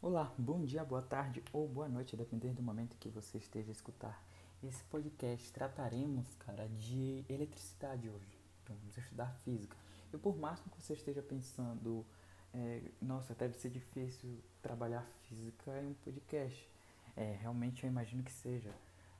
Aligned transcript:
Olá, 0.00 0.32
bom 0.38 0.64
dia, 0.64 0.84
boa 0.84 1.02
tarde 1.02 1.42
ou 1.52 1.66
boa 1.66 1.88
noite, 1.88 2.16
dependendo 2.16 2.54
do 2.54 2.62
momento 2.62 2.96
que 3.00 3.08
você 3.08 3.36
esteja 3.36 3.68
a 3.68 3.72
escutar. 3.72 4.24
Esse 4.62 4.84
podcast 4.84 5.52
trataremos, 5.52 6.36
cara, 6.36 6.68
de 6.68 7.24
eletricidade 7.28 8.08
hoje. 8.08 8.38
Então, 8.62 8.76
vamos 8.76 8.96
estudar 8.96 9.34
física. 9.44 9.76
E 10.14 10.16
por 10.16 10.38
máximo 10.38 10.70
que 10.70 10.80
você 10.80 10.92
esteja 10.92 11.20
pensando, 11.20 12.06
é, 12.54 12.80
nossa, 13.02 13.34
deve 13.34 13.54
ser 13.54 13.70
difícil 13.70 14.38
trabalhar 14.62 15.04
física 15.24 15.82
em 15.82 15.88
um 15.88 15.94
podcast. 15.94 16.70
É, 17.16 17.36
realmente 17.40 17.82
eu 17.82 17.90
imagino 17.90 18.22
que 18.22 18.32
seja. 18.32 18.72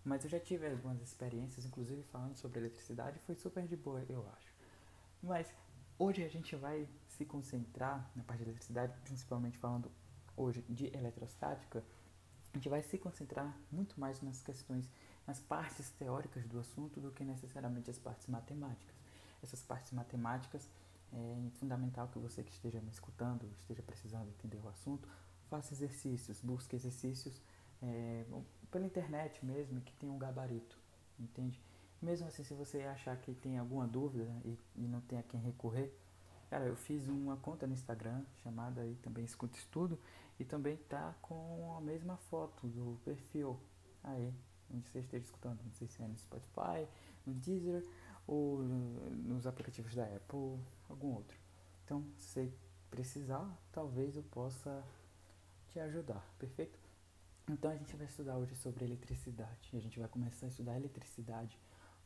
Mas 0.05 0.23
eu 0.23 0.31
já 0.31 0.39
tive 0.39 0.65
algumas 0.69 1.03
experiências, 1.03 1.67
inclusive 1.67 2.05
falando 2.05 2.37
sobre 2.37 2.61
eletricidade, 2.61 3.19
foi 3.27 3.35
super 3.35 3.67
de 3.67 3.77
boa, 3.77 4.05
eu 4.09 4.25
acho. 4.29 4.55
Mas 5.21 5.53
hoje 5.99 6.23
a 6.23 6.29
gente 6.29 6.55
vai 6.55 6.89
se 7.09 7.25
concentrar 7.25 8.09
na 8.15 8.23
parte 8.23 8.45
de 8.45 8.51
eletricidade, 8.51 8.97
principalmente 9.03 9.59
falando 9.59 9.91
hoje 10.39 10.62
de 10.68 10.86
eletrostática, 10.96 11.82
a 12.53 12.57
gente 12.57 12.68
vai 12.68 12.82
se 12.82 12.96
concentrar 12.99 13.54
muito 13.71 13.99
mais 14.00 14.22
nas 14.22 14.40
questões, 14.40 14.89
nas 15.26 15.40
partes 15.40 15.90
teóricas 15.90 16.46
do 16.46 16.58
assunto 16.58 17.00
do 17.00 17.11
que 17.11 17.25
necessariamente 17.25 17.90
as 17.90 17.99
partes 17.99 18.26
matemáticas. 18.26 18.96
Essas 19.43 19.63
partes 19.63 19.93
matemáticas 19.93 20.68
é 21.13 21.50
fundamental 21.58 22.08
que 22.08 22.18
você 22.18 22.43
que 22.43 22.53
esteja 22.53 22.80
me 22.80 22.90
escutando, 22.90 23.49
esteja 23.61 23.82
precisando 23.82 24.29
entender 24.29 24.61
o 24.64 24.68
assunto, 24.68 25.08
faça 25.49 25.72
exercícios, 25.72 26.41
busque 26.41 26.77
exercícios 26.77 27.41
é, 27.82 28.25
pela 28.71 28.85
internet 28.85 29.44
mesmo, 29.44 29.80
que 29.80 29.93
tem 29.94 30.11
um 30.11 30.18
gabarito, 30.18 30.79
entende? 31.18 31.61
Mesmo 32.00 32.28
assim, 32.28 32.44
se 32.44 32.55
você 32.55 32.83
achar 32.83 33.16
que 33.16 33.34
tem 33.34 33.58
alguma 33.58 33.86
dúvida 33.86 34.25
e, 34.44 34.58
e 34.77 34.83
não 34.86 35.00
tem 35.00 35.19
a 35.19 35.22
quem 35.22 35.41
recorrer, 35.41 35.92
cara, 36.48 36.64
eu 36.66 36.77
fiz 36.77 37.08
uma 37.08 37.36
conta 37.36 37.66
no 37.66 37.72
Instagram 37.72 38.22
chamada 38.42 38.83
aí 38.83 38.94
também 39.02 39.25
Escuta 39.25 39.56
Estudo 39.58 39.98
e 40.39 40.45
também 40.45 40.77
tá 40.77 41.15
com 41.20 41.75
a 41.77 41.81
mesma 41.81 42.17
foto 42.17 42.67
do 42.69 42.98
perfil 43.05 43.59
aí, 44.05 44.33
onde 44.72 44.89
você 44.89 45.00
esteja 45.00 45.25
escutando, 45.25 45.61
não 45.64 45.72
sei 45.72 45.89
se 45.89 46.03
é 46.03 46.06
no 46.06 46.17
Spotify, 46.17 46.86
no 47.27 47.34
Deezer 47.34 47.84
ou 48.27 48.58
nos 48.58 49.47
aplicativos 49.47 49.95
da 49.95 50.05
Apple, 50.05 50.58
algum 50.89 51.14
outro. 51.14 51.39
Então, 51.84 52.05
se 52.17 52.53
precisar, 52.91 53.50
talvez 53.72 54.17
eu 54.17 54.22
possa 54.25 54.84
te 55.69 55.80
ajudar, 55.80 56.25
perfeito? 56.39 56.78
Então 57.48 57.70
a 57.70 57.77
gente 57.77 57.97
vai 57.97 58.06
estudar 58.06 58.36
hoje 58.36 58.55
sobre 58.56 58.84
eletricidade. 58.84 59.70
A 59.75 59.78
gente 59.78 59.98
vai 59.98 60.08
começar 60.08 60.47
a 60.47 60.48
estudar 60.50 60.77
eletricidade 60.77 61.58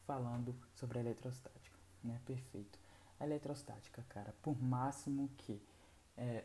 falando 0.06 0.54
sobre 0.74 0.98
a 0.98 1.00
eletrostática, 1.00 1.78
né? 2.02 2.20
Perfeito. 2.24 2.78
A 3.18 3.24
eletrostática, 3.24 4.04
cara, 4.08 4.34
por 4.40 4.60
máximo 4.62 5.28
que 5.38 5.60
é, 6.16 6.44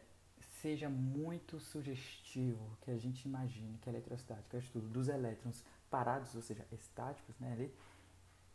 seja 0.62 0.90
muito 0.90 1.60
sugestivo 1.60 2.78
que 2.82 2.92
a 2.92 2.98
gente 2.98 3.26
imagine 3.26 3.78
que 3.80 3.90
a 3.90 3.92
eletrostática 3.92 4.58
é 4.58 4.60
o 4.60 4.64
estudo 4.64 4.88
dos 4.88 5.08
elétrons 5.08 5.64
parados, 5.90 6.36
ou 6.36 6.42
seja, 6.42 6.66
estáticos, 6.72 7.38
né? 7.40 7.54
Ali, 7.54 7.74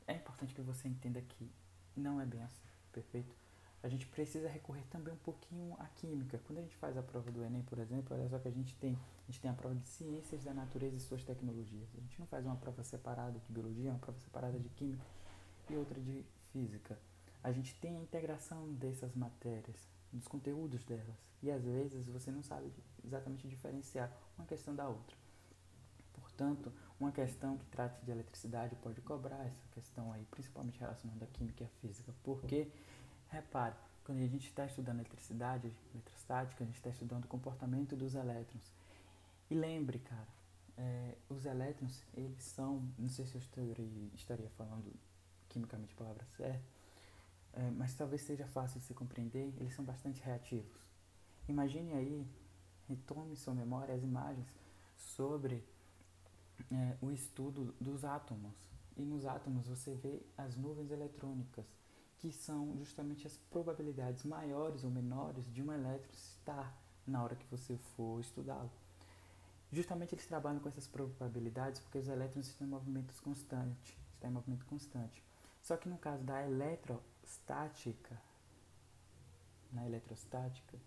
é 0.07 0.15
importante 0.15 0.55
que 0.55 0.61
você 0.61 0.89
entenda 0.89 1.21
que 1.21 1.51
não 1.97 2.21
é 2.21 2.27
bem 2.27 2.43
assim, 2.43 2.63
perfeito? 2.93 3.35
A 3.83 3.89
gente 3.89 4.07
precisa 4.07 4.49
recorrer 4.49 4.85
também 4.91 5.13
um 5.13 5.19
pouquinho 5.19 5.75
à 5.79 5.87
química. 5.87 6.41
Quando 6.47 6.59
a 6.59 6.63
gente 6.63 6.77
faz 6.77 6.97
a 6.97 7.03
prova 7.03 7.33
do 7.33 7.43
Enem, 7.43 7.63
por 7.63 7.79
exemplo, 7.79 8.17
olha 8.17 8.29
só 8.29 8.39
que 8.39 8.47
a 8.47 8.53
gente 8.53 8.77
tem, 8.77 8.95
a 8.95 9.31
gente 9.31 9.41
tem 9.41 9.51
a 9.51 9.55
prova 9.55 9.75
de 9.75 9.89
ciências 9.89 10.45
da 10.45 10.55
natureza 10.55 10.97
e 10.97 11.01
suas 11.01 11.25
tecnologias. 11.25 11.89
A 11.97 12.01
gente 12.01 12.19
não 12.19 12.27
faz 12.27 12.47
uma 12.47 12.57
prova 12.57 12.85
separada 12.85 13.41
de 13.41 13.53
biologia, 13.53 13.91
uma 13.91 13.99
prova 13.99 14.21
separada 14.21 14.59
de 14.59 14.69
química 14.69 15.05
e 15.69 15.77
outra 15.77 16.01
de 16.01 16.25
física. 16.53 16.97
A 17.43 17.51
gente 17.51 17.75
tem 17.77 17.97
a 17.97 18.01
integração 18.01 18.73
dessas 18.75 19.17
matérias, 19.17 19.89
dos 20.13 20.29
conteúdos 20.29 20.85
delas. 20.85 21.17
E 21.43 21.51
às 21.51 21.65
vezes 21.65 22.07
você 22.07 22.31
não 22.31 22.43
sabe 22.43 22.73
exatamente 23.05 23.49
diferenciar 23.49 24.13
uma 24.39 24.47
questão 24.47 24.75
da 24.75 24.89
outra. 24.89 25.17
Portanto, 26.13 26.73
uma 26.99 27.11
questão 27.11 27.59
que 27.59 27.67
trate 27.67 28.05
de 28.05 28.11
eletricidade 28.11 28.77
pode 28.77 29.01
cobrar 29.01 29.45
essa 29.45 29.67
questão 29.73 30.13
aí, 30.13 30.25
principalmente 30.31 30.79
relacionada 30.79 31.25
à 31.25 31.29
química 31.29 31.65
e 31.65 31.67
à 31.67 31.69
física, 31.81 32.15
porque, 32.23 32.71
repare, 33.29 33.75
quando 34.05 34.19
a 34.19 34.27
gente 34.27 34.47
está 34.47 34.65
estudando 34.65 35.01
eletricidade, 35.01 35.73
eletrostática, 35.95 36.65
a 36.65 36.67
gente 36.67 36.77
está 36.77 36.91
estudando 36.91 37.25
o 37.25 37.29
comportamento 37.29 37.97
dos 37.97 38.15
elétrons. 38.15 38.73
E 39.51 39.55
lembre, 39.55 39.99
cara, 39.99 40.29
é, 40.77 41.17
os 41.29 41.45
elétrons, 41.45 42.03
eles 42.15 42.43
são, 42.43 42.83
não 42.99 43.09
sei 43.09 43.27
se 43.27 43.35
eu 43.35 43.41
estaria, 43.41 43.75
estaria 44.15 44.51
falando 44.51 44.93
quimicamente 45.49 45.93
a 45.95 45.97
palavra 45.97 46.25
certa, 46.37 46.65
é, 47.55 47.71
mas 47.71 47.95
talvez 47.95 48.23
seja 48.23 48.47
fácil 48.47 48.81
de 48.81 48.87
se 48.87 48.95
compreender, 48.95 49.53
eles 49.59 49.75
são 49.75 49.85
bastante 49.85 50.23
reativos. 50.23 50.81
Imagine 51.49 51.93
aí, 51.93 52.27
retome 52.89 53.37
sua 53.37 53.55
memória 53.55 53.95
as 53.95 54.03
imagens 54.03 54.47
sobre 54.97 55.65
é, 56.71 56.97
o 57.01 57.11
estudo 57.11 57.75
dos 57.81 58.05
átomos. 58.05 58.55
E 58.97 59.03
nos 59.03 59.27
átomos 59.27 59.67
você 59.67 59.95
vê 59.95 60.23
as 60.37 60.57
nuvens 60.57 60.91
eletrônicas, 60.91 61.65
que 62.19 62.31
são 62.31 62.77
justamente 62.77 63.27
as 63.27 63.37
probabilidades 63.51 64.25
maiores 64.25 64.85
ou 64.85 64.91
menores 64.91 65.51
de 65.53 65.63
um 65.63 65.73
elétron 65.73 66.13
estar 66.13 66.79
na 67.07 67.23
hora 67.23 67.35
que 67.35 67.47
você 67.47 67.77
for 67.97 68.21
estudá-lo. 68.21 68.71
Justamente 69.73 70.15
eles 70.15 70.27
trabalham 70.27 70.61
com 70.61 70.69
essas 70.69 70.87
probabilidades 70.87 71.81
porque 71.81 71.99
os 71.99 72.09
elétrons 72.09 72.47
estão 72.47 72.67
em 72.67 72.71
movimento 72.71 73.15
constante, 73.23 73.99
estão 74.15 74.31
em 74.31 74.33
movimento 74.35 74.67
constante. 74.67 75.23
Só 75.63 75.77
que 75.77 75.89
no 75.89 75.97
caso 75.97 76.23
da 76.25 76.43
eletrostática, 77.23 78.21
na 79.73 79.87
eletrostática, 79.87 80.79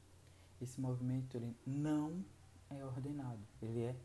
esse 0.62 0.80
movimento 0.80 1.36
ele 1.38 1.56
não 1.66 2.24
é 2.70 2.84
ordenado, 2.84 3.42
ele 3.62 3.84
é 3.84 3.96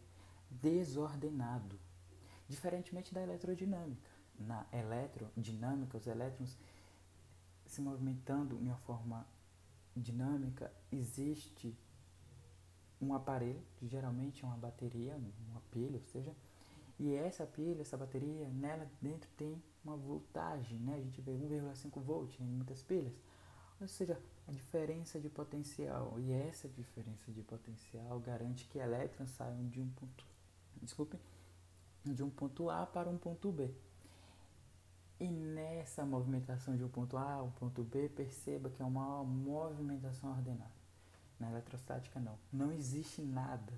desordenado. 0.50 1.78
Diferentemente 2.48 3.14
da 3.14 3.22
eletrodinâmica. 3.22 4.10
Na 4.38 4.66
eletrodinâmica, 4.72 5.98
os 5.98 6.06
elétrons 6.06 6.56
se 7.66 7.80
movimentando 7.80 8.56
de 8.56 8.64
uma 8.64 8.76
forma 8.78 9.26
dinâmica, 9.96 10.72
existe 10.90 11.76
um 13.00 13.14
aparelho, 13.14 13.62
que 13.76 13.86
geralmente 13.86 14.42
é 14.42 14.46
uma 14.46 14.56
bateria, 14.56 15.16
uma 15.48 15.60
pilha, 15.70 15.98
ou 15.98 16.04
seja, 16.06 16.34
e 16.98 17.14
essa 17.14 17.46
pilha, 17.46 17.80
essa 17.80 17.96
bateria, 17.96 18.48
nela 18.48 18.90
dentro 19.00 19.30
tem 19.36 19.62
uma 19.84 19.96
voltagem, 19.96 20.78
né? 20.78 20.96
A 20.96 21.00
gente 21.00 21.20
vê 21.20 21.32
1,5 21.32 22.00
volt 22.00 22.38
em 22.40 22.44
muitas 22.44 22.82
pilhas. 22.82 23.14
Ou 23.80 23.88
seja, 23.88 24.20
a 24.46 24.52
diferença 24.52 25.18
de 25.18 25.28
potencial. 25.28 26.18
E 26.18 26.32
essa 26.32 26.68
diferença 26.68 27.30
de 27.32 27.42
potencial 27.42 28.18
garante 28.20 28.66
que 28.66 28.78
elétrons 28.78 29.30
saiam 29.30 29.66
de 29.68 29.80
um 29.80 29.88
ponto, 29.90 30.26
desculpe, 30.82 31.18
de 32.04 32.22
um 32.22 32.30
ponto 32.30 32.68
A 32.68 32.84
para 32.84 33.08
um 33.08 33.16
ponto 33.16 33.50
B. 33.52 33.70
E 35.18 35.28
nessa 35.28 36.04
movimentação 36.04 36.76
de 36.76 36.82
um 36.82 36.88
ponto 36.88 37.16
A 37.16 37.34
ao 37.34 37.46
um 37.46 37.50
ponto 37.50 37.82
B, 37.82 38.08
perceba 38.08 38.70
que 38.70 38.82
é 38.82 38.84
uma 38.84 39.22
movimentação 39.22 40.30
ordenada. 40.30 40.80
Na 41.38 41.50
eletrostática 41.50 42.18
não. 42.18 42.38
Não 42.52 42.72
existe 42.72 43.22
nada 43.22 43.72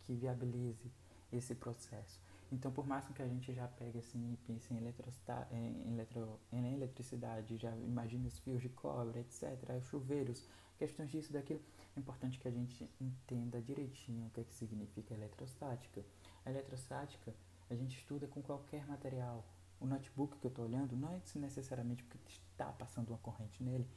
que 0.00 0.14
viabilize 0.14 0.90
esse 1.32 1.54
processo. 1.54 2.20
Então, 2.52 2.70
por 2.70 2.86
mais 2.86 3.06
que 3.08 3.22
a 3.22 3.26
gente 3.26 3.52
já 3.52 3.66
pegue 3.66 3.98
assim 3.98 4.32
e 4.32 4.36
pense 4.36 4.72
em, 4.72 4.76
em, 4.76 5.92
eletro, 5.92 6.38
em 6.52 6.74
eletricidade, 6.74 7.56
já 7.56 7.74
imagine 7.76 8.26
os 8.26 8.38
fios 8.38 8.62
de 8.62 8.68
cobre, 8.68 9.20
etc., 9.20 9.80
chuveiros, 9.82 10.48
questões 10.78 11.10
disso, 11.10 11.32
daquilo, 11.32 11.60
é 11.96 12.00
importante 12.00 12.38
que 12.38 12.46
a 12.46 12.50
gente 12.50 12.88
entenda 13.00 13.60
direitinho 13.60 14.26
o 14.26 14.30
que, 14.30 14.40
é 14.40 14.44
que 14.44 14.54
significa 14.54 15.14
eletrostática. 15.14 16.04
A 16.44 16.50
eletrostática 16.50 17.34
a 17.70 17.74
gente 17.74 17.98
estuda 17.98 18.26
com 18.26 18.42
qualquer 18.42 18.86
material. 18.86 19.44
O 19.80 19.86
notebook 19.86 20.38
que 20.38 20.46
eu 20.46 20.50
estou 20.50 20.64
olhando 20.64 20.96
não 20.96 21.10
é 21.10 21.20
necessariamente 21.36 22.04
porque 22.04 22.18
está 22.28 22.66
passando 22.66 23.08
uma 23.08 23.18
corrente 23.18 23.62
nele, 23.62 23.88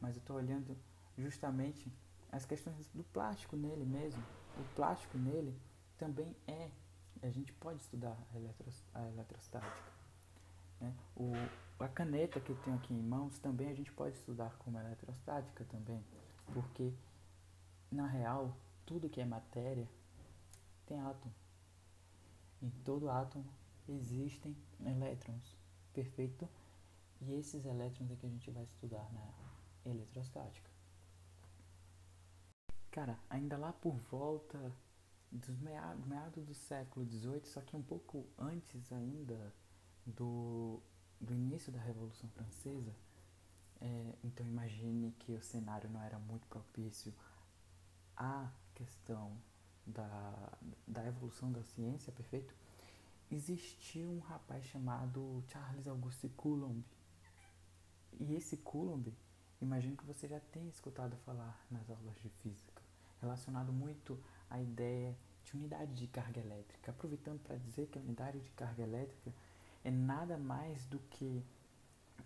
mas 0.00 0.16
eu 0.16 0.20
estou 0.20 0.36
olhando 0.36 0.76
justamente 1.16 1.92
as 2.32 2.44
questões 2.44 2.88
do 2.94 3.04
plástico 3.04 3.56
nele 3.56 3.84
mesmo. 3.84 4.22
O 4.58 4.74
plástico 4.74 5.16
nele 5.18 5.56
também 5.96 6.34
é 6.46 6.70
a 7.22 7.30
gente 7.30 7.52
pode 7.54 7.80
estudar 7.80 8.16
a, 8.32 8.36
eletros, 8.36 8.84
a 8.94 9.06
eletrostática. 9.08 9.92
Né? 10.80 10.94
O, 11.16 11.32
a 11.78 11.88
caneta 11.88 12.40
que 12.40 12.50
eu 12.50 12.56
tenho 12.62 12.76
aqui 12.76 12.94
em 12.94 13.02
mãos 13.02 13.38
também 13.38 13.68
a 13.68 13.74
gente 13.74 13.92
pode 13.92 14.16
estudar 14.16 14.56
como 14.58 14.78
eletrostática 14.78 15.64
também, 15.64 16.02
porque 16.52 16.92
na 17.90 18.06
real 18.06 18.56
tudo 18.86 19.08
que 19.08 19.20
é 19.20 19.24
matéria 19.24 19.88
tem 20.86 20.98
átomo. 21.00 21.34
Em 22.62 22.70
todo 22.84 23.10
átomo 23.10 23.46
existem 23.88 24.56
elétrons, 24.84 25.56
perfeito? 25.92 26.48
E 27.20 27.34
esses 27.34 27.64
elétrons 27.66 28.10
é 28.10 28.16
que 28.16 28.26
a 28.26 28.28
gente 28.28 28.50
vai 28.50 28.64
estudar 28.64 29.06
na 29.12 29.90
eletrostática. 29.90 30.70
Cara, 32.90 33.18
ainda 33.28 33.56
lá 33.56 33.72
por 33.72 33.94
volta 33.94 34.72
dos 35.30 35.58
meados, 35.58 36.04
meados 36.06 36.44
do 36.44 36.54
século 36.54 37.06
XVIII, 37.06 37.44
só 37.44 37.60
que 37.60 37.76
um 37.76 37.82
pouco 37.82 38.26
antes 38.38 38.92
ainda 38.92 39.52
do, 40.04 40.80
do 41.20 41.34
início 41.34 41.72
da 41.72 41.80
Revolução 41.80 42.28
Francesa. 42.30 42.94
É, 43.80 44.14
então 44.24 44.46
imagine 44.46 45.12
que 45.20 45.32
o 45.32 45.42
cenário 45.42 45.88
não 45.88 46.02
era 46.02 46.18
muito 46.18 46.46
propício 46.48 47.14
à 48.16 48.50
questão 48.74 49.36
da, 49.86 50.52
da 50.86 51.06
evolução 51.06 51.50
da 51.50 51.62
ciência, 51.62 52.12
perfeito? 52.12 52.54
Existiu 53.30 54.10
um 54.10 54.18
rapaz 54.18 54.64
chamado 54.66 55.42
Charles 55.48 55.86
Auguste 55.86 56.28
Coulomb. 56.30 56.84
E 58.18 58.34
esse 58.34 58.56
Coulomb, 58.58 59.14
imagino 59.60 59.96
que 59.96 60.04
você 60.04 60.28
já 60.28 60.40
tenha 60.40 60.68
escutado 60.68 61.16
falar 61.18 61.64
nas 61.70 61.88
aulas 61.88 62.20
de 62.20 62.28
física, 62.28 62.82
relacionado 63.20 63.72
muito 63.72 64.18
à 64.50 64.60
ideia 64.60 65.16
de 65.44 65.56
unidade 65.56 65.94
de 65.94 66.06
carga 66.06 66.40
elétrica. 66.40 66.90
Aproveitando 66.90 67.40
para 67.40 67.56
dizer 67.56 67.86
que 67.86 67.98
a 67.98 68.02
unidade 68.02 68.40
de 68.40 68.50
carga 68.50 68.82
elétrica 68.82 69.32
é 69.84 69.90
nada 69.90 70.36
mais 70.36 70.84
do 70.86 70.98
que 71.10 71.42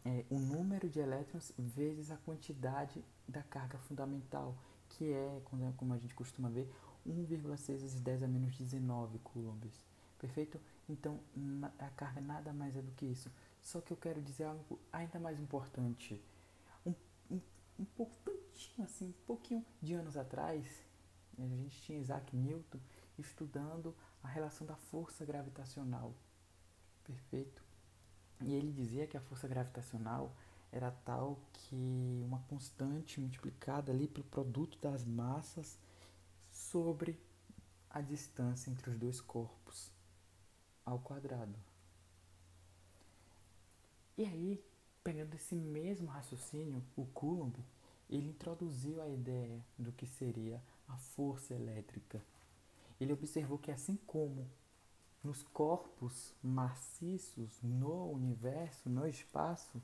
é, 0.04 0.24
o 0.28 0.38
número 0.38 0.88
de 0.88 0.98
elétrons 0.98 1.52
vezes 1.56 2.10
a 2.10 2.16
quantidade 2.16 3.04
da 3.28 3.42
carga 3.42 3.78
fundamental, 3.78 4.56
que 4.88 5.12
é, 5.12 5.40
como 5.76 5.94
a 5.94 5.98
gente 5.98 6.14
costuma 6.14 6.48
ver, 6.48 6.70
1,6 7.06 7.66
vezes 7.66 8.00
10 8.00 8.22
a 8.22 8.28
menos 8.28 8.56
19 8.56 9.18
coulombs. 9.20 9.84
Perfeito? 10.18 10.60
Então, 10.88 11.20
a 11.78 11.88
carga 11.90 12.20
nada 12.20 12.52
mais 12.52 12.76
é 12.76 12.82
do 12.82 12.92
que 12.92 13.06
isso. 13.06 13.30
Só 13.62 13.80
que 13.80 13.92
eu 13.92 13.96
quero 13.96 14.20
dizer 14.20 14.44
algo 14.44 14.78
ainda 14.92 15.18
mais 15.18 15.40
importante. 15.40 16.20
Um, 16.84 16.94
um, 17.30 17.40
um 17.78 18.82
assim, 18.82 19.08
um 19.08 19.26
pouquinho 19.26 19.64
de 19.82 19.94
anos 19.94 20.16
atrás, 20.16 20.66
a 21.38 21.46
gente 21.46 21.80
tinha 21.82 21.98
Isaac 21.98 22.36
Newton 22.36 22.78
estudando 23.18 23.94
a 24.22 24.28
relação 24.28 24.66
da 24.66 24.76
força 24.76 25.24
gravitacional. 25.24 26.14
Perfeito? 27.04 27.62
E 28.42 28.52
ele 28.52 28.72
dizia 28.72 29.06
que 29.06 29.16
a 29.16 29.20
força 29.20 29.46
gravitacional 29.46 30.34
era 30.72 30.90
tal 30.90 31.38
que 31.52 32.22
uma 32.24 32.40
constante 32.48 33.20
multiplicada 33.20 33.92
ali 33.92 34.08
pelo 34.08 34.24
produto 34.24 34.78
das 34.80 35.04
massas 35.04 35.78
sobre 36.50 37.18
a 37.88 38.00
distância 38.00 38.70
entre 38.70 38.90
os 38.90 38.96
dois 38.98 39.20
corpos 39.20 39.92
ao 40.84 40.98
quadrado. 40.98 41.56
E 44.16 44.24
aí, 44.24 44.64
pegando 45.02 45.34
esse 45.34 45.54
mesmo 45.54 46.08
raciocínio, 46.08 46.82
o 46.96 47.06
Coulomb, 47.06 47.56
ele 48.08 48.28
introduziu 48.28 49.00
a 49.00 49.08
ideia 49.08 49.64
do 49.78 49.92
que 49.92 50.06
seria 50.06 50.62
a 50.88 50.96
força 50.96 51.54
elétrica. 51.54 52.22
Ele 53.00 53.12
observou 53.12 53.58
que 53.58 53.70
assim 53.70 53.96
como 54.06 54.48
nos 55.22 55.42
corpos 55.42 56.34
maciços 56.42 57.58
no 57.62 58.10
universo, 58.10 58.90
no 58.90 59.06
espaço, 59.06 59.82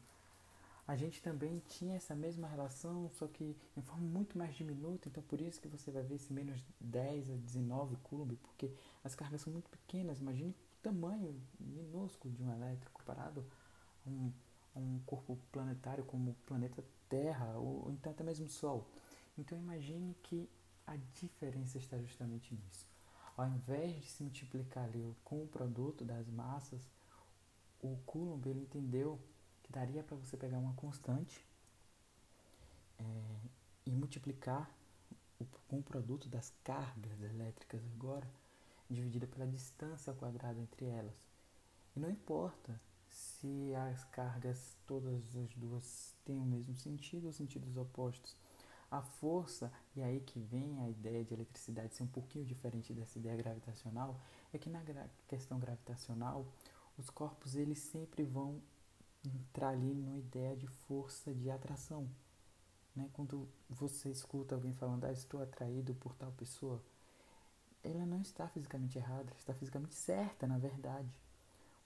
a 0.87 0.97
gente 0.97 1.23
também 1.23 1.63
tinha 1.69 1.97
essa 1.97 2.15
mesma 2.15 2.49
relação, 2.49 3.09
só 3.11 3.27
que 3.29 3.57
em 3.77 3.81
forma 3.81 4.05
muito 4.05 4.37
mais 4.37 4.55
diminuta, 4.57 5.09
então 5.09 5.23
por 5.23 5.41
isso 5.41 5.61
que 5.61 5.69
você 5.69 5.91
vai 5.91 6.03
ver 6.03 6.17
esse 6.17 6.33
menos 6.33 6.65
10 6.81 7.31
a 7.31 7.37
19 7.37 7.97
coulomb, 8.03 8.37
porque 8.43 8.73
as 9.05 9.15
cargas 9.15 9.41
são 9.41 9.53
muito 9.53 9.71
pequenas. 9.71 10.21
Imagine 10.21 10.51
o 10.51 10.83
tamanho 10.83 11.41
minúsculo 11.61 12.35
de 12.35 12.43
um 12.43 12.53
elétrico 12.53 12.91
comparado 12.93 13.47
a 14.05 14.11
um, 14.11 14.33
a 14.75 14.79
um 14.81 15.01
corpo 15.07 15.39
planetário 15.53 16.05
como 16.05 16.33
o 16.33 16.37
planeta 16.45 16.85
Terra, 17.09 17.57
ou, 17.57 17.85
ou 17.85 17.93
então 17.93 18.11
até 18.13 18.25
mesmo 18.25 18.47
o 18.47 18.49
Sol. 18.49 18.87
Então 19.39 19.57
imagine 19.57 20.17
que 20.23 20.49
a 20.91 20.97
diferença 21.15 21.79
está 21.79 21.97
justamente 21.99 22.53
nisso. 22.53 22.85
Ao 23.37 23.47
invés 23.47 23.95
de 23.95 24.09
se 24.11 24.25
multiplicar 24.25 24.85
ali 24.85 25.17
com 25.23 25.45
o 25.45 25.47
produto 25.47 26.05
das 26.05 26.29
massas, 26.29 26.83
o 27.81 27.97
Coulomb 28.05 28.45
ele 28.45 28.63
entendeu 28.63 29.21
que 29.63 29.73
daria 29.73 30.03
para 30.03 30.17
você 30.17 30.37
pegar 30.37 30.59
uma 30.59 30.75
constante 30.75 31.47
é, 32.99 33.05
e 33.87 33.93
multiplicar 33.93 34.69
o, 35.39 35.45
com 35.69 35.79
o 35.79 35.83
produto 35.83 36.29
das 36.29 36.53
cargas 36.65 37.23
elétricas 37.23 37.81
agora, 37.95 38.29
dividida 38.91 39.29
pela 39.29 39.47
distância 39.47 40.11
ao 40.11 40.17
quadrado 40.17 40.59
entre 40.59 40.87
elas. 40.87 41.15
E 41.95 42.01
não 42.01 42.11
importa 42.11 42.81
se 43.09 43.73
as 43.77 44.03
cargas, 44.07 44.77
todas 44.89 45.37
as 45.37 45.55
duas, 45.55 46.17
têm 46.25 46.41
o 46.41 46.45
mesmo 46.45 46.75
sentido 46.75 47.27
ou 47.27 47.33
sentidos 47.33 47.77
opostos. 47.77 48.40
A 48.91 49.03
força, 49.03 49.73
e 49.95 50.03
aí 50.03 50.21
que 50.21 50.41
vem 50.41 50.81
a 50.81 50.89
ideia 50.89 51.25
de 51.25 51.33
eletricidade 51.33 51.95
ser 51.95 52.03
um 52.03 52.09
pouquinho 52.09 52.45
diferente 52.45 52.93
dessa 52.93 53.19
ideia 53.19 53.37
gravitacional, 53.37 54.21
é 54.53 54.59
que 54.59 54.69
na 54.69 54.83
gra 54.83 55.09
questão 55.29 55.59
gravitacional, 55.59 56.45
os 56.99 57.09
corpos 57.09 57.55
eles 57.55 57.79
sempre 57.79 58.25
vão 58.25 58.61
entrar 59.25 59.69
ali 59.71 59.95
numa 59.95 60.19
ideia 60.19 60.57
de 60.57 60.67
força 60.67 61.33
de 61.33 61.51
atração. 61.51 62.09
Né? 62.97 63.09
Quando 63.13 63.49
você 63.69 64.11
escuta 64.11 64.55
alguém 64.55 64.75
falando, 64.75 65.05
ah, 65.05 65.13
estou 65.13 65.41
atraído 65.43 65.95
por 65.95 66.15
tal 66.17 66.33
pessoa, 66.33 66.83
ela 67.83 68.05
não 68.05 68.21
está 68.21 68.49
fisicamente 68.49 68.99
errada, 68.99 69.31
ela 69.31 69.39
está 69.39 69.55
fisicamente 69.55 69.95
certa, 69.95 70.47
na 70.47 70.59
verdade. 70.59 71.09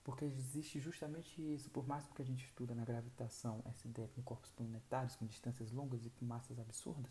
Porque 0.05 0.27
existe 0.27 0.79
justamente 0.79 1.41
isso, 1.41 1.71
por 1.71 1.87
mais 1.89 2.07
que 2.07 2.21
a 2.21 2.25
gente 2.25 2.45
estuda 2.45 2.75
na 2.75 2.85
gravitação 2.85 3.63
essa 3.65 3.89
ideia 3.89 4.07
com 4.15 4.23
corpos 4.23 4.51
planetários, 4.53 5.17
com 5.17 5.25
distâncias 5.25 5.73
longas 5.73 6.05
e 6.05 6.11
com 6.11 6.27
massas 6.27 6.59
absurdas, 6.59 7.11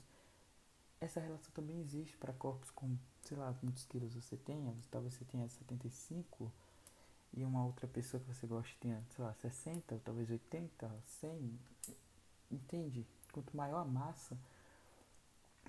essa 1.01 1.19
relação 1.19 1.51
também 1.53 1.81
existe 1.81 2.15
para 2.17 2.31
corpos 2.31 2.69
com, 2.69 2.95
sei 3.23 3.35
lá, 3.35 3.51
quantos 3.59 3.83
quilos 3.85 4.13
você 4.13 4.37
tenha, 4.37 4.73
talvez 4.91 5.15
você 5.15 5.25
tenha 5.25 5.49
75 5.49 6.51
e 7.33 7.43
uma 7.43 7.65
outra 7.65 7.87
pessoa 7.87 8.21
que 8.21 8.31
você 8.31 8.45
gosta 8.45 8.73
tenha, 8.79 9.03
sei 9.09 9.25
lá, 9.25 9.33
60, 9.33 9.95
ou 9.95 9.99
talvez 9.99 10.29
80, 10.29 11.03
100, 11.03 11.59
entende? 12.51 13.07
Quanto 13.31 13.57
maior 13.57 13.79
a 13.79 13.85
massa, 13.85 14.37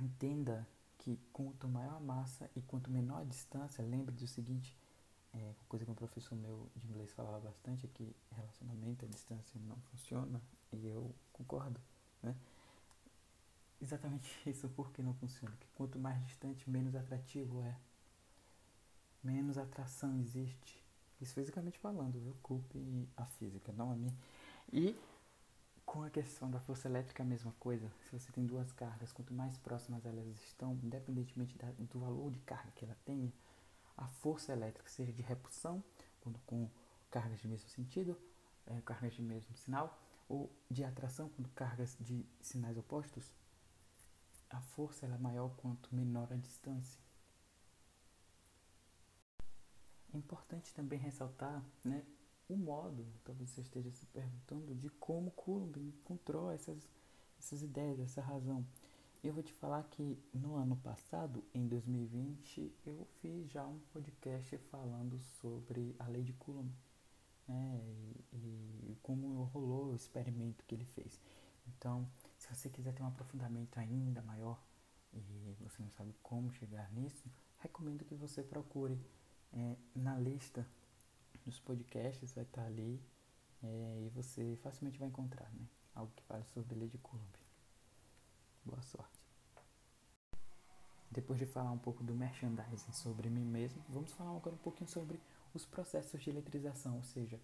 entenda 0.01 0.67
que 0.99 1.19
quanto 1.33 1.67
maior 1.67 1.97
a 1.97 2.01
massa 2.01 2.51
e 2.55 2.61
quanto 2.61 2.91
menor 2.91 3.23
a 3.23 3.25
distância, 3.25 3.83
lembre 3.83 4.15
do 4.15 4.27
seguinte, 4.27 4.77
é, 5.35 5.55
coisa 5.69 5.85
que 5.85 5.91
um 5.91 5.95
professor 5.95 6.37
meu 6.37 6.71
de 6.77 6.87
inglês 6.87 7.13
falava 7.13 7.41
bastante 7.41 7.87
é 7.87 7.89
que 7.93 8.15
relacionamento 8.31 9.05
à 9.05 9.09
distância 9.09 9.61
não 9.67 9.77
funciona 9.91 10.41
e 10.73 10.87
eu 10.87 11.15
concordo, 11.33 11.81
né? 12.23 12.35
Exatamente 13.81 14.31
isso 14.49 14.69
porque 14.71 15.03
não 15.03 15.15
funciona, 15.15 15.55
que 15.59 15.67
quanto 15.75 15.99
mais 15.99 16.25
distante, 16.27 16.69
menos 16.71 16.95
atrativo 16.95 17.63
é. 17.63 17.77
Menos 19.23 19.57
atração 19.57 20.19
existe. 20.21 20.83
Isso 21.21 21.35
fisicamente 21.35 21.79
falando, 21.79 22.21
viu? 22.21 22.37
Culpe 22.43 23.09
a 23.17 23.25
física, 23.25 23.73
não 23.73 23.91
a 23.91 23.97
mim. 23.97 24.15
E 24.73 24.95
com 25.87 26.03
a 26.03 26.11
questão 26.11 26.51
da 26.51 26.61
força 26.61 26.89
elétrica 26.89 27.23
a 27.23 27.27
mesma 27.27 27.53
coisa. 27.59 27.91
Se 28.03 28.13
você 28.13 28.31
tem 28.33 28.45
duas 28.45 28.71
cargas, 28.73 29.13
quanto 29.13 29.33
mais 29.33 29.57
próximas 29.59 30.05
elas 30.05 30.27
estão, 30.45 30.79
independentemente 30.83 31.57
da, 31.57 31.71
do 31.73 31.99
valor 31.99 32.31
de 32.31 32.41
carga 32.41 32.71
que 32.75 32.85
ela 32.85 32.97
tenha, 33.05 33.33
a 33.97 34.07
força 34.09 34.53
elétrica, 34.53 34.89
seja 34.89 35.13
de 35.13 35.23
repulsão, 35.23 35.83
quando 36.21 36.39
com 36.47 36.69
cargas 37.11 37.41
de 37.41 37.49
mesmo 37.49 37.69
sentido, 37.69 38.19
é, 38.67 38.81
cargas 38.81 39.15
de 39.15 39.23
mesmo 39.23 39.57
sinal, 39.57 39.99
ou 40.29 40.51
de 40.71 40.83
atração, 40.85 41.29
quando 41.29 41.49
cargas 41.51 41.97
de 42.01 42.25
sinais 42.41 42.77
opostos, 42.77 43.33
a 44.51 44.61
força 44.61 45.07
é 45.07 45.19
maior 45.19 45.51
quanto 45.57 45.95
menor 45.95 46.33
a 46.33 46.37
distância. 46.37 47.01
É 50.13 50.17
importante 50.17 50.73
também 50.73 50.99
ressaltar 50.99 51.63
né, 51.85 52.05
o 52.49 52.57
modo, 52.57 53.05
talvez 53.25 53.51
você 53.51 53.63
esteja 53.63 53.91
se 53.91 54.07
perguntando, 54.07 54.75
de 54.75 54.89
como 54.91 55.31
Coulomb 55.33 55.77
encontrou 55.77 56.53
essas, 56.53 56.89
essas 57.39 57.63
ideias, 57.63 57.99
essa 57.99 58.21
razão. 58.21 58.65
Eu 59.25 59.33
vou 59.33 59.43
te 59.43 59.55
falar 59.55 59.83
que 59.85 60.23
no 60.35 60.55
ano 60.55 60.77
passado, 60.77 61.43
em 61.55 61.67
2020, 61.67 62.71
eu 62.85 63.09
fiz 63.23 63.51
já 63.51 63.67
um 63.67 63.79
podcast 63.91 64.59
falando 64.71 65.19
sobre 65.41 65.97
a 65.99 66.07
lei 66.07 66.23
de 66.23 66.35
Coulomb 66.35 66.71
né, 67.49 67.81
e, 68.35 68.91
e 68.91 68.99
como 69.03 69.45
rolou 69.45 69.93
o 69.93 69.95
experimento 69.97 70.63
que 70.67 70.75
ele 70.75 70.85
fez. 70.85 71.19
Então, 71.67 72.07
se 72.37 72.55
você 72.55 72.69
quiser 72.69 72.93
ter 72.93 73.03
um 73.03 73.07
aprofundamento 73.07 73.79
ainda 73.79 74.21
maior 74.21 74.63
e 75.15 75.57
você 75.61 75.81
não 75.81 75.91
sabe 75.93 76.15
como 76.23 76.53
chegar 76.53 76.93
nisso, 76.93 77.25
recomendo 77.61 78.05
que 78.05 78.15
você 78.15 78.43
procure 78.43 79.01
é, 79.55 79.75
na 79.95 80.19
lista 80.19 80.69
dos 81.47 81.59
podcasts, 81.59 82.35
vai 82.35 82.45
estar 82.45 82.67
ali 82.67 83.01
é, 83.63 84.03
e 84.05 84.11
você 84.11 84.59
facilmente 84.63 84.99
vai 84.99 85.09
encontrar 85.09 85.51
né, 85.55 85.67
algo 85.95 86.13
que 86.15 86.23
fale 86.25 86.45
sobre 86.45 86.75
a 86.75 86.79
lei 86.79 86.91
de 86.91 86.99
Coulomb. 86.99 87.44
Boa 88.65 88.81
sorte. 88.81 89.21
Depois 91.11 91.39
de 91.39 91.45
falar 91.45 91.71
um 91.71 91.79
pouco 91.79 92.03
do 92.03 92.15
merchandising 92.15 92.93
sobre 92.93 93.29
mim 93.29 93.45
mesmo, 93.45 93.83
vamos 93.89 94.13
falar 94.13 94.35
agora 94.35 94.57
um 94.57 94.59
pouquinho 94.59 94.89
sobre 94.89 95.21
os 95.53 95.67
processos 95.67 96.23
de 96.23 96.31
eletrização, 96.31 96.97
ou 96.97 97.03
seja, 97.05 97.39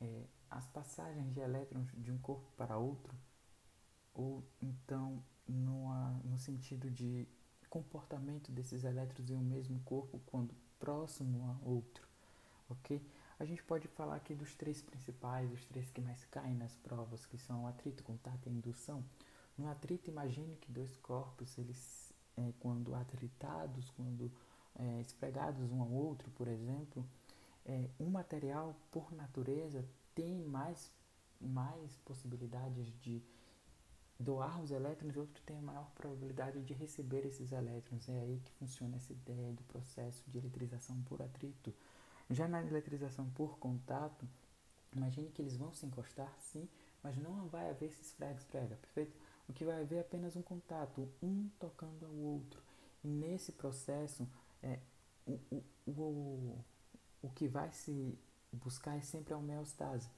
é, 0.00 0.24
as 0.50 0.66
passagens 0.66 1.32
de 1.32 1.40
elétrons 1.40 1.90
de 1.96 2.12
um 2.12 2.18
corpo 2.18 2.46
para 2.56 2.76
outro, 2.76 3.14
ou 4.14 4.44
então 4.60 5.24
numa, 5.48 6.20
no 6.24 6.38
sentido 6.38 6.90
de 6.90 7.26
comportamento 7.70 8.52
desses 8.52 8.84
elétrons 8.84 9.30
em 9.30 9.36
um 9.36 9.40
mesmo 9.40 9.80
corpo 9.80 10.20
quando 10.26 10.54
próximo 10.78 11.46
a 11.46 11.66
outro, 11.66 12.06
ok? 12.68 13.02
A 13.38 13.44
gente 13.44 13.62
pode 13.62 13.88
falar 13.88 14.16
aqui 14.16 14.34
dos 14.34 14.54
três 14.54 14.82
principais, 14.82 15.50
os 15.50 15.64
três 15.64 15.90
que 15.90 16.00
mais 16.00 16.24
caem 16.26 16.54
nas 16.54 16.76
provas, 16.76 17.24
que 17.24 17.38
são 17.38 17.66
atrito, 17.66 18.04
contato 18.04 18.46
e 18.46 18.50
indução. 18.50 19.02
No 19.58 19.68
atrito, 19.68 20.08
imagine 20.08 20.56
que 20.56 20.70
dois 20.70 20.96
corpos, 20.98 21.58
eles, 21.58 22.12
é, 22.36 22.52
quando 22.60 22.94
atritados, 22.94 23.90
quando 23.90 24.30
é, 24.78 25.00
esfregados 25.00 25.70
um 25.72 25.82
ao 25.82 25.90
outro, 25.90 26.30
por 26.30 26.46
exemplo, 26.46 27.04
é, 27.66 27.88
um 27.98 28.08
material, 28.08 28.76
por 28.92 29.12
natureza, 29.12 29.84
tem 30.14 30.44
mais, 30.44 30.92
mais 31.40 31.96
possibilidades 32.04 32.86
de 33.00 33.20
doar 34.18 34.60
os 34.60 34.70
elétrons 34.70 35.14
e 35.14 35.18
outro 35.18 35.42
tem 35.44 35.58
a 35.58 35.62
maior 35.62 35.90
probabilidade 35.94 36.62
de 36.62 36.72
receber 36.74 37.26
esses 37.26 37.52
elétrons. 37.52 38.08
É 38.08 38.20
aí 38.20 38.40
que 38.44 38.52
funciona 38.52 38.96
essa 38.96 39.12
ideia 39.12 39.52
do 39.52 39.62
processo 39.64 40.22
de 40.28 40.38
eletrização 40.38 41.00
por 41.02 41.20
atrito. 41.20 41.74
Já 42.30 42.46
na 42.46 42.62
eletrização 42.62 43.28
por 43.30 43.58
contato, 43.58 44.28
imagine 44.94 45.30
que 45.30 45.42
eles 45.42 45.56
vão 45.56 45.72
se 45.72 45.84
encostar, 45.86 46.32
sim, 46.38 46.68
mas 47.02 47.16
não 47.16 47.48
vai 47.48 47.70
haver 47.70 47.86
esse 47.90 48.02
esfrega-esfrega, 48.02 48.76
perfeito? 48.76 49.27
O 49.48 49.52
que 49.52 49.64
vai 49.64 49.80
haver 49.80 49.96
é 49.96 50.00
apenas 50.00 50.36
um 50.36 50.42
contato, 50.42 51.08
um 51.22 51.48
tocando 51.58 52.04
ao 52.04 52.12
outro. 52.12 52.62
E 53.02 53.08
nesse 53.08 53.52
processo, 53.52 54.28
é, 54.62 54.78
o, 55.26 55.38
o, 55.50 55.90
o, 55.90 56.64
o 57.22 57.30
que 57.30 57.48
vai 57.48 57.72
se 57.72 58.18
buscar 58.52 58.96
é 58.96 59.00
sempre 59.00 59.32
a 59.32 59.38
homeostase, 59.38 60.08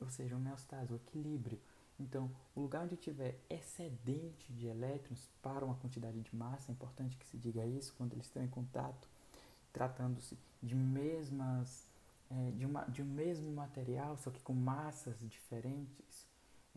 ou 0.00 0.08
seja, 0.08 0.34
a 0.34 0.38
homeostase, 0.38 0.92
o 0.92 0.96
equilíbrio. 0.96 1.60
Então, 1.98 2.30
o 2.54 2.60
lugar 2.60 2.84
onde 2.84 2.96
tiver 2.96 3.38
excedente 3.48 4.52
de 4.52 4.66
elétrons 4.66 5.28
para 5.42 5.64
uma 5.64 5.74
quantidade 5.76 6.20
de 6.20 6.34
massa, 6.34 6.70
é 6.70 6.72
importante 6.72 7.16
que 7.16 7.26
se 7.26 7.36
diga 7.36 7.64
isso 7.66 7.94
quando 7.96 8.14
eles 8.14 8.26
estão 8.26 8.42
em 8.42 8.48
contato, 8.48 9.08
tratando-se 9.72 10.38
de 10.62 10.74
mesmas 10.74 11.86
é, 12.32 12.50
de, 12.52 12.64
uma, 12.64 12.84
de 12.84 13.02
um 13.02 13.06
mesmo 13.06 13.52
material, 13.52 14.16
só 14.16 14.30
que 14.30 14.40
com 14.40 14.54
massas 14.54 15.18
diferentes, 15.28 16.26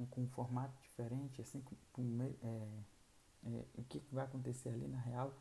com 0.10 0.22
um 0.22 0.28
formato 0.28 0.78
diferente, 0.82 1.42
assim, 1.42 1.64
com, 1.94 2.22
é, 2.22 2.84
é, 3.46 3.66
o 3.76 3.84
que 3.84 4.04
vai 4.12 4.26
acontecer 4.26 4.70
ali 4.70 4.88
na 4.88 5.00
real 5.00 5.34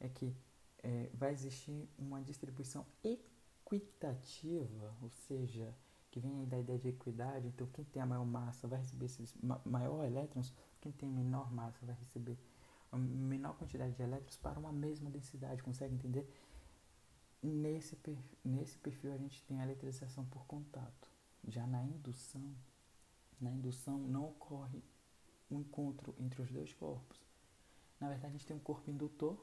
é 0.00 0.08
que 0.08 0.34
é, 0.82 1.08
vai 1.14 1.32
existir 1.32 1.88
uma 1.98 2.20
distribuição 2.20 2.84
equitativa, 3.02 4.94
ou 5.00 5.08
seja, 5.10 5.74
que 6.10 6.20
vem 6.20 6.44
da 6.44 6.58
ideia 6.58 6.78
de 6.78 6.88
equidade, 6.88 7.46
então 7.46 7.66
quem 7.68 7.84
tem 7.86 8.02
a 8.02 8.06
maior 8.06 8.26
massa 8.26 8.68
vai 8.68 8.80
receber 8.80 9.06
esses 9.06 9.34
ma 9.42 9.60
maior 9.64 10.04
elétrons, 10.04 10.52
quem 10.80 10.92
tem 10.92 11.08
menor 11.08 11.50
massa 11.50 11.78
vai 11.86 11.94
receber 11.94 12.36
a 12.90 12.98
menor 12.98 13.56
quantidade 13.56 13.94
de 13.94 14.02
elétrons 14.02 14.36
para 14.36 14.58
uma 14.58 14.72
mesma 14.72 15.08
densidade, 15.08 15.62
consegue 15.62 15.94
entender? 15.94 16.28
Nesse, 17.42 17.98
nesse 18.44 18.76
perfil 18.78 19.12
a 19.12 19.16
gente 19.16 19.42
tem 19.44 19.60
a 19.60 19.64
eletrização 19.64 20.24
por 20.26 20.44
contato. 20.46 21.10
Já 21.48 21.66
na 21.66 21.82
indução, 21.82 22.54
na 23.42 23.50
indução 23.50 23.98
não 23.98 24.28
ocorre 24.28 24.82
um 25.50 25.60
encontro 25.60 26.14
entre 26.18 26.40
os 26.40 26.50
dois 26.50 26.72
corpos. 26.72 27.20
Na 28.00 28.08
verdade, 28.08 28.28
a 28.28 28.38
gente 28.38 28.46
tem 28.46 28.56
um 28.56 28.60
corpo 28.60 28.90
indutor 28.90 29.36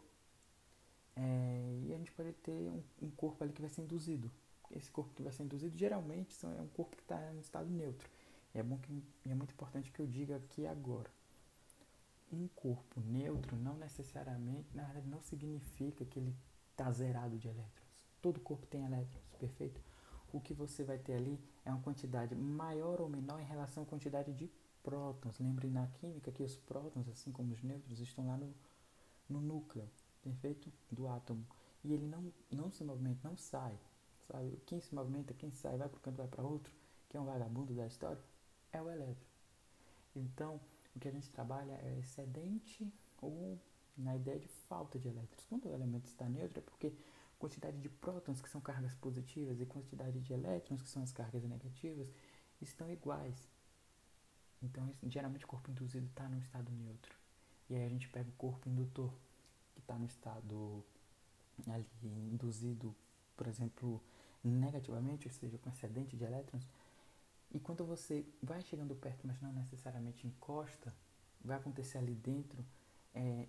é, 1.16 1.82
e 1.84 1.94
a 1.94 1.98
gente 1.98 2.12
pode 2.12 2.32
ter 2.34 2.70
um, 2.70 2.82
um, 3.02 3.12
corpo 3.12 3.44
ali 3.44 3.54
que 3.54 3.62
vai 3.62 3.70
ser 3.70 3.82
induzido. 3.82 4.32
Esse 4.72 4.90
corpo 4.90 5.14
que 5.14 5.22
vai 5.22 5.32
ser 5.32 5.44
induzido 5.44 5.78
geralmente 5.78 6.36
é 6.46 6.62
um 6.62 6.68
corpo 6.68 6.96
que 6.96 7.04
está 7.04 7.34
em 7.34 7.40
estado 7.40 7.70
neutro. 7.70 8.10
E 8.54 8.60
é 8.60 8.64
bom 8.64 8.78
que 8.78 9.04
é 9.26 9.36
muito 9.36 9.54
importante 9.54 9.92
que 9.92 10.00
eu 10.00 10.08
diga 10.08 10.38
aqui 10.38 10.66
agora. 10.66 11.10
Um 12.32 12.48
corpo 12.50 13.02
neutro 13.02 13.58
não 13.58 13.76
necessariamente, 13.76 14.76
na 14.76 14.84
verdade, 14.84 15.08
não 15.08 15.22
significa 15.22 16.06
que 16.06 16.20
ele 16.20 16.36
está 16.72 16.92
zerado 16.92 17.38
de 17.38 17.48
elétrons. 17.48 18.08
Todo 18.22 18.40
corpo 18.40 18.66
tem 18.68 18.86
elétrons, 18.86 19.26
perfeito? 19.40 19.82
O 20.32 20.40
que 20.40 20.54
você 20.54 20.84
vai 20.84 20.98
ter 20.98 21.14
ali 21.14 21.40
é 21.66 21.72
uma 21.72 21.82
quantidade 21.82 22.36
maior 22.36 23.02
ou 23.02 23.10
menor 23.10 23.40
em 23.40 23.46
relação 23.46 23.84
à 23.84 23.86
quantidade 23.86 24.34
de 24.34 24.50
prótons. 24.84 25.40
Lembre 25.40 25.68
na 25.68 25.88
química 25.88 26.32
que 26.32 26.44
os 26.44 26.56
prótons, 26.56 27.08
assim 27.10 27.32
como 27.32 27.54
os 27.54 27.62
nêutrons, 27.62 28.00
estão 28.00 28.28
lá 28.28 28.38
no, 28.38 28.54
no 29.28 29.42
núcleo, 29.42 29.90
perfeito? 30.22 30.72
Do 30.92 31.08
átomo. 31.08 31.46
E 31.84 31.94
ele 31.94 32.08
não, 32.08 32.32
não 32.52 32.72
se 32.72 32.84
movimenta, 32.84 33.28
não 33.28 33.38
sai. 33.38 33.78
Sabe? 34.28 34.62
Quem 34.66 34.80
se 34.80 34.94
movimenta, 34.94 35.34
quem 35.34 35.52
sai, 35.52 35.78
vai 35.78 35.90
para 35.90 35.98
um 35.98 36.02
canto, 36.02 36.18
vai 36.18 36.28
para 36.28 36.44
outro, 36.44 36.74
que 37.08 37.18
é 37.18 37.20
um 37.20 37.26
vagabundo 37.26 37.74
da 37.74 37.88
história, 37.88 38.22
é 38.72 38.82
o 38.82 38.90
elétron. 38.90 39.26
Então, 40.16 40.60
o 40.96 41.00
que 41.00 41.08
a 41.08 41.12
gente 41.12 41.30
trabalha 41.30 41.74
é 41.84 41.98
excedente 42.00 42.92
ou 43.22 43.58
na 43.98 44.16
ideia 44.16 44.40
de 44.40 44.48
falta 44.48 44.98
de 45.00 45.08
elétrons. 45.08 45.46
Quando 45.48 45.68
o 45.68 45.74
elemento 45.74 46.06
está 46.06 46.28
neutro, 46.28 46.60
é 46.60 46.62
porque 46.62 46.94
quantidade 47.40 47.78
de 47.80 47.90
prótons, 47.90 48.42
que 48.42 48.50
são 48.50 48.60
cargas 48.60 48.94
positivas, 48.96 49.60
e 49.60 49.66
quantidade 49.66 50.20
de 50.20 50.34
elétrons, 50.34 50.82
que 50.82 50.90
são 50.90 51.02
as 51.02 51.12
cargas 51.12 51.44
negativas, 51.44 52.08
estão 52.62 52.92
iguais. 52.92 53.50
Então, 54.62 54.94
geralmente 55.04 55.46
o 55.46 55.48
corpo 55.48 55.72
induzido 55.72 56.06
está 56.06 56.28
no 56.28 56.38
estado 56.38 56.70
neutro. 56.72 57.16
E 57.70 57.76
aí 57.76 57.86
a 57.86 57.90
gente 57.90 58.10
pega 58.10 58.30
o 58.30 58.34
corpo 58.34 58.68
indutor, 58.68 59.14
que 59.74 59.80
está 59.80 59.98
no 59.98 60.06
estado 60.06 60.84
ali 61.68 61.86
induzido, 62.04 62.94
por 63.38 63.48
exemplo, 63.48 64.04
negativamente, 64.44 65.28
ou 65.28 65.34
seja, 65.34 65.58
com 65.58 65.70
excedente 65.70 66.18
de 66.18 66.26
elétrons. 66.26 66.68
E 67.52 67.60
quando 67.60 67.86
você 67.86 68.26
vai 68.44 68.62
chegando 68.62 68.96
perto, 68.96 69.26
mas 69.26 69.40
não 69.42 69.54
necessariamente 69.54 70.28
encosta, 70.28 70.94
vai 71.44 71.58
acontecer 71.58 71.98
ali 71.98 72.14
dentro 72.16 72.66
é, 73.14 73.48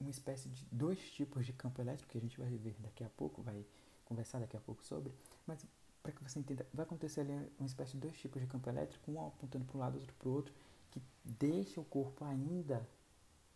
uma 0.00 0.10
espécie 0.10 0.48
de 0.48 0.66
dois 0.70 0.98
tipos 1.12 1.46
de 1.46 1.52
campo 1.52 1.80
elétrico 1.80 2.12
que 2.12 2.18
a 2.18 2.20
gente 2.20 2.38
vai 2.38 2.50
ver 2.50 2.76
daqui 2.80 3.04
a 3.04 3.08
pouco, 3.10 3.42
vai 3.42 3.64
conversar 4.04 4.38
daqui 4.38 4.56
a 4.56 4.60
pouco 4.60 4.84
sobre, 4.84 5.12
mas 5.46 5.64
para 6.02 6.12
que 6.12 6.22
você 6.22 6.38
entenda, 6.38 6.66
vai 6.72 6.84
acontecer 6.84 7.22
ali 7.22 7.32
uma 7.58 7.66
espécie 7.66 7.92
de 7.92 7.98
dois 7.98 8.16
tipos 8.18 8.40
de 8.40 8.46
campo 8.46 8.68
elétrico, 8.68 9.10
um 9.10 9.26
apontando 9.26 9.64
para 9.64 9.76
um 9.76 9.80
lado, 9.80 9.98
outro 9.98 10.14
para 10.18 10.28
o 10.28 10.32
outro, 10.32 10.54
que 10.90 11.02
deixa 11.24 11.80
o 11.80 11.84
corpo 11.84 12.24
ainda 12.24 12.86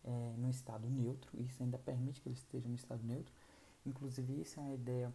é, 0.03 0.33
no 0.37 0.49
estado 0.49 0.89
neutro, 0.89 1.29
isso 1.39 1.61
ainda 1.61 1.77
permite 1.77 2.21
que 2.21 2.27
ele 2.27 2.35
esteja 2.35 2.67
no 2.67 2.75
estado 2.75 3.03
neutro. 3.03 3.31
Inclusive, 3.85 4.41
isso 4.41 4.59
é 4.59 4.63
uma 4.63 4.73
ideia 4.73 5.13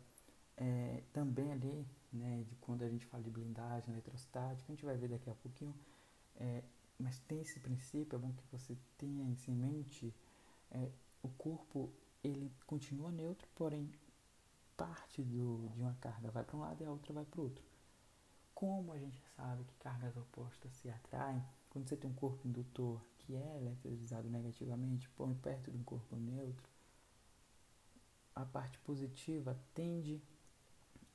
é, 0.57 1.03
também 1.13 1.53
ali, 1.53 1.87
né, 2.13 2.45
de 2.47 2.55
quando 2.57 2.83
a 2.83 2.89
gente 2.89 3.05
fala 3.07 3.23
de 3.23 3.31
blindagem 3.31 3.93
eletrostática, 3.93 4.73
a 4.73 4.75
gente 4.75 4.85
vai 4.85 4.97
ver 4.97 5.09
daqui 5.09 5.29
a 5.29 5.35
pouquinho, 5.35 5.75
é, 6.37 6.63
mas 6.99 7.19
tem 7.21 7.41
esse 7.41 7.59
princípio, 7.59 8.15
é 8.15 8.19
bom 8.19 8.33
que 8.33 8.45
você 8.53 8.77
tenha 8.97 9.29
isso 9.33 9.51
em 9.51 9.55
mente, 9.55 10.15
é, 10.71 10.89
o 11.25 11.29
corpo 11.31 11.91
ele 12.23 12.53
continua 12.67 13.11
neutro, 13.11 13.49
porém 13.55 13.91
parte 14.77 15.23
do, 15.23 15.71
de 15.71 15.81
uma 15.81 15.95
carga 15.95 16.31
vai 16.31 16.45
para 16.45 16.57
um 16.57 16.61
lado 16.61 16.83
e 16.83 16.87
a 16.87 16.91
outra 16.91 17.13
vai 17.13 17.25
para 17.25 17.41
o 17.41 17.45
outro. 17.45 17.65
Como 18.55 18.93
a 18.93 18.99
gente 18.99 19.21
sabe 19.37 19.65
que 19.65 19.75
cargas 19.77 20.17
opostas 20.17 20.71
se 20.73 20.89
atraem, 20.91 21.43
quando 21.71 21.89
você 21.89 21.97
tem 21.97 22.09
um 22.09 22.15
corpo 22.15 22.47
indutor 22.47 23.05
que 23.19 23.35
é 23.35 23.57
eletrizado 23.57 24.29
negativamente, 24.29 25.09
põe 25.11 25.35
perto 25.35 25.71
de 25.71 25.79
um 25.79 25.83
corpo 25.83 26.15
neutro, 26.15 26.69
a 28.35 28.45
parte 28.45 28.79
positiva 28.81 29.59
tende 29.73 30.23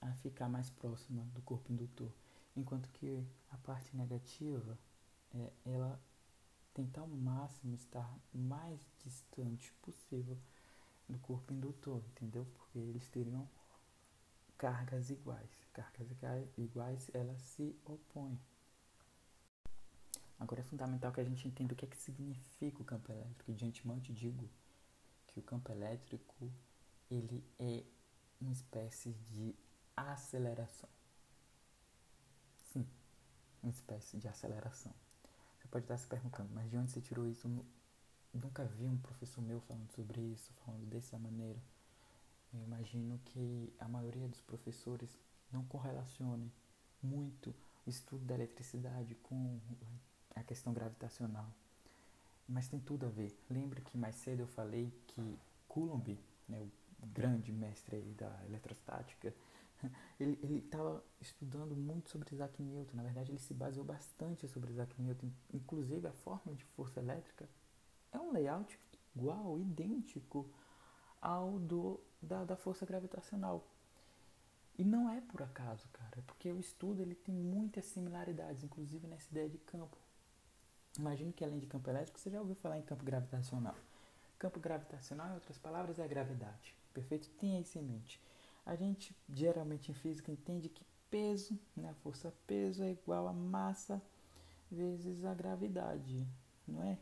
a 0.01 0.13
ficar 0.16 0.50
mais 0.50 0.70
próxima 0.70 1.24
do 1.34 1.42
corpo 1.42 1.72
indutor, 1.72 2.12
enquanto 2.56 2.89
que 2.89 3.25
a 3.51 3.58
parte 3.58 3.96
negativa 3.96 4.78
é, 5.34 5.51
ela 5.66 6.00
tentar 6.79 7.01
ao 7.01 7.07
máximo 7.07 7.75
estar 7.75 8.09
mais 8.33 8.79
distante 9.03 9.74
possível 9.81 10.38
do 11.09 11.17
corpo 11.19 11.51
indutor, 11.51 12.01
entendeu? 12.12 12.45
Porque 12.53 12.79
eles 12.79 13.07
teriam 13.09 13.48
cargas 14.57 15.09
iguais. 15.09 15.50
Cargas 15.74 16.07
iguais, 16.57 17.09
elas 17.13 17.41
se 17.41 17.75
opõem. 17.83 18.39
Agora 20.39 20.62
é 20.62 20.63
fundamental 20.63 21.12
que 21.12 21.19
a 21.19 21.24
gente 21.24 21.48
entenda 21.48 21.74
o 21.74 21.75
que 21.75 21.83
é 21.83 21.88
que 21.88 21.98
significa 21.98 22.81
o 22.81 22.86
campo 22.86 23.12
elétrico. 23.12 23.53
De 23.53 23.65
antemão 23.65 24.00
te 24.00 24.13
digo 24.13 24.50
que 25.27 25.39
o 25.39 25.43
campo 25.43 25.69
elétrico 25.71 26.50
ele 27.12 27.43
é 27.59 27.83
uma 28.39 28.53
espécie 28.53 29.12
de 29.12 29.53
aceleração. 29.98 30.89
Sim, 32.71 32.88
uma 33.62 33.71
espécie 33.71 34.17
de 34.17 34.29
aceleração 34.29 34.93
pode 35.69 35.85
estar 35.85 35.97
se 35.97 36.07
perguntando, 36.07 36.49
mas 36.53 36.69
de 36.69 36.77
onde 36.77 36.91
você 36.91 37.01
tirou 37.01 37.27
isso? 37.27 37.47
Eu 38.33 38.39
nunca 38.41 38.65
vi 38.65 38.88
um 38.88 38.97
professor 38.97 39.41
meu 39.41 39.59
falando 39.61 39.89
sobre 39.91 40.21
isso, 40.21 40.51
falando 40.65 40.85
dessa 40.85 41.17
maneira. 41.17 41.59
Eu 42.53 42.61
imagino 42.63 43.19
que 43.25 43.73
a 43.79 43.88
maioria 43.88 44.27
dos 44.27 44.41
professores 44.41 45.17
não 45.51 45.63
correlacione 45.65 46.51
muito 47.01 47.53
o 47.85 47.89
estudo 47.89 48.25
da 48.25 48.35
eletricidade 48.35 49.15
com 49.15 49.59
a 50.35 50.43
questão 50.43 50.73
gravitacional. 50.73 51.51
Mas 52.47 52.67
tem 52.67 52.79
tudo 52.79 53.05
a 53.05 53.09
ver. 53.09 53.38
Lembra 53.49 53.79
que 53.81 53.97
mais 53.97 54.15
cedo 54.15 54.41
eu 54.41 54.47
falei 54.47 54.91
que 55.07 55.39
Coulomb, 55.67 56.17
né, 56.47 56.67
o 57.01 57.05
grande 57.07 57.51
mestre 57.51 58.01
da 58.17 58.43
eletrostática, 58.45 59.33
ele 60.19 60.57
estava 60.57 61.03
estudando 61.21 61.75
muito 61.75 62.09
sobre 62.09 62.33
Isaac 62.33 62.62
Newton. 62.62 62.95
Na 62.95 63.03
verdade, 63.03 63.31
ele 63.31 63.39
se 63.39 63.53
baseou 63.53 63.86
bastante 63.86 64.48
sobre 64.48 64.71
Isaac 64.71 65.00
Newton. 65.01 65.29
Inclusive, 65.53 66.07
a 66.07 66.13
fórmula 66.13 66.57
de 66.57 66.65
força 66.65 67.00
elétrica 67.00 67.50
é 68.12 68.19
um 68.19 68.31
layout 68.31 68.79
igual, 69.15 69.59
idêntico 69.59 70.50
ao 71.21 71.59
do, 71.59 72.00
da, 72.21 72.43
da 72.45 72.55
força 72.55 72.86
gravitacional. 72.86 73.65
E 74.77 74.83
não 74.83 75.09
é 75.09 75.19
por 75.19 75.41
acaso, 75.41 75.89
cara, 75.89 76.24
porque 76.25 76.50
o 76.51 76.59
estudo 76.59 77.01
ele 77.01 77.15
tem 77.15 77.36
muitas 77.36 77.86
similaridades, 77.86 78.63
inclusive 78.63 79.07
nessa 79.07 79.29
ideia 79.29 79.50
de 79.50 79.57
campo. 79.57 79.98
Imagine 80.98 81.33
que 81.33 81.43
além 81.43 81.59
de 81.59 81.67
campo 81.67 81.89
elétrico, 81.89 82.19
você 82.19 82.29
já 82.29 82.39
ouviu 82.39 82.55
falar 82.55 82.79
em 82.79 82.81
campo 82.81 83.03
gravitacional. 83.03 83.75
Campo 84.38 84.59
gravitacional, 84.59 85.29
em 85.29 85.33
outras 85.33 85.57
palavras, 85.57 86.00
é 86.00 86.03
a 86.03 86.07
gravidade. 86.07 86.74
Perfeito? 86.93 87.29
Tenha 87.31 87.59
isso 87.59 87.77
em 87.77 87.83
mente. 87.83 88.21
A 88.69 88.75
gente 88.75 89.17
geralmente 89.27 89.89
em 89.89 89.95
física 89.95 90.31
entende 90.31 90.69
que 90.69 90.85
peso, 91.09 91.59
né, 91.75 91.89
a 91.89 91.93
força 91.95 92.31
peso 92.45 92.83
é 92.83 92.91
igual 92.91 93.27
a 93.27 93.33
massa 93.33 93.99
vezes 94.69 95.25
a 95.25 95.33
gravidade, 95.33 96.23
não 96.67 96.83
é? 96.83 96.99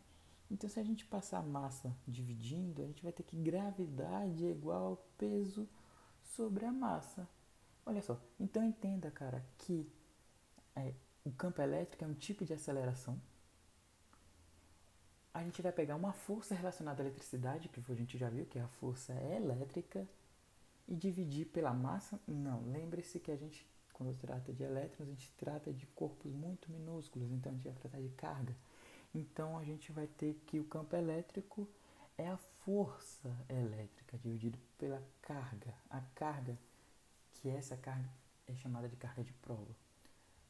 Então 0.49 0.69
se 0.69 0.79
a 0.79 0.83
gente 0.83 1.05
passar 1.05 1.43
massa 1.43 1.93
dividindo, 2.07 2.81
a 2.81 2.85
gente 2.85 3.03
vai 3.03 3.11
ter 3.11 3.23
que 3.23 3.35
gravidade 3.35 4.45
é 4.45 4.49
igual 4.49 4.85
ao 4.85 4.95
peso 5.17 5.67
sobre 6.21 6.63
a 6.63 6.71
massa. 6.71 7.27
Olha 7.85 8.01
só, 8.01 8.17
então 8.39 8.63
entenda, 8.63 9.11
cara, 9.11 9.45
que 9.57 9.91
é, 10.73 10.93
o 11.25 11.31
campo 11.31 11.61
elétrico 11.61 12.05
é 12.05 12.07
um 12.07 12.13
tipo 12.13 12.45
de 12.45 12.53
aceleração. 12.53 13.21
A 15.33 15.43
gente 15.43 15.61
vai 15.61 15.73
pegar 15.73 15.97
uma 15.97 16.13
força 16.13 16.55
relacionada 16.55 17.03
à 17.03 17.05
eletricidade, 17.05 17.67
que 17.67 17.91
a 17.91 17.95
gente 17.95 18.17
já 18.17 18.29
viu 18.29 18.45
que 18.45 18.57
é 18.57 18.61
a 18.61 18.69
força 18.69 19.11
elétrica, 19.13 20.07
e 20.87 20.95
dividir 20.95 21.45
pela 21.47 21.73
massa. 21.73 22.19
Não, 22.27 22.63
lembre-se 22.71 23.19
que 23.19 23.31
a 23.31 23.35
gente, 23.35 23.67
quando 23.93 24.15
trata 24.17 24.53
de 24.53 24.63
elétrons, 24.63 25.07
a 25.07 25.11
gente 25.11 25.31
trata 25.37 25.73
de 25.73 25.85
corpos 25.87 26.31
muito 26.31 26.71
minúsculos, 26.71 27.31
então 27.31 27.51
a 27.51 27.55
gente 27.55 27.65
vai 27.65 27.73
tratar 27.73 27.99
de 27.99 28.09
carga. 28.09 28.55
Então 29.13 29.57
a 29.57 29.63
gente 29.63 29.91
vai 29.91 30.07
ter 30.07 30.35
que 30.45 30.59
o 30.59 30.65
campo 30.65 30.95
elétrico 30.95 31.67
é 32.17 32.27
a 32.27 32.37
força 32.37 33.35
elétrica 33.49 34.17
dividido 34.17 34.57
pela 34.77 35.01
carga. 35.21 35.73
A 35.89 36.01
carga, 36.15 36.57
que 37.33 37.49
essa 37.49 37.77
carga 37.77 38.09
é 38.47 38.55
chamada 38.55 38.89
de 38.89 38.95
carga 38.95 39.23
de 39.23 39.33
prova. 39.33 39.75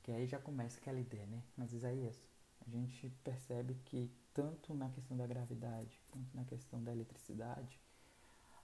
Que 0.04 0.12
aí 0.12 0.26
já 0.26 0.40
começa 0.40 0.80
aquela 0.80 1.00
ideia, 1.00 1.26
né? 1.26 1.44
Mas 1.58 1.74
Isaías, 1.74 2.22
a 2.66 2.70
gente 2.70 3.10
percebe 3.24 3.76
que 3.86 4.12
tanto 4.34 4.74
na 4.74 4.90
questão 4.90 5.18
da 5.18 5.28
gravidade 5.28 6.00
quanto 6.12 6.36
na 6.36 6.46
questão 6.46 6.82
da 6.84 6.92
eletricidade, 6.92 7.80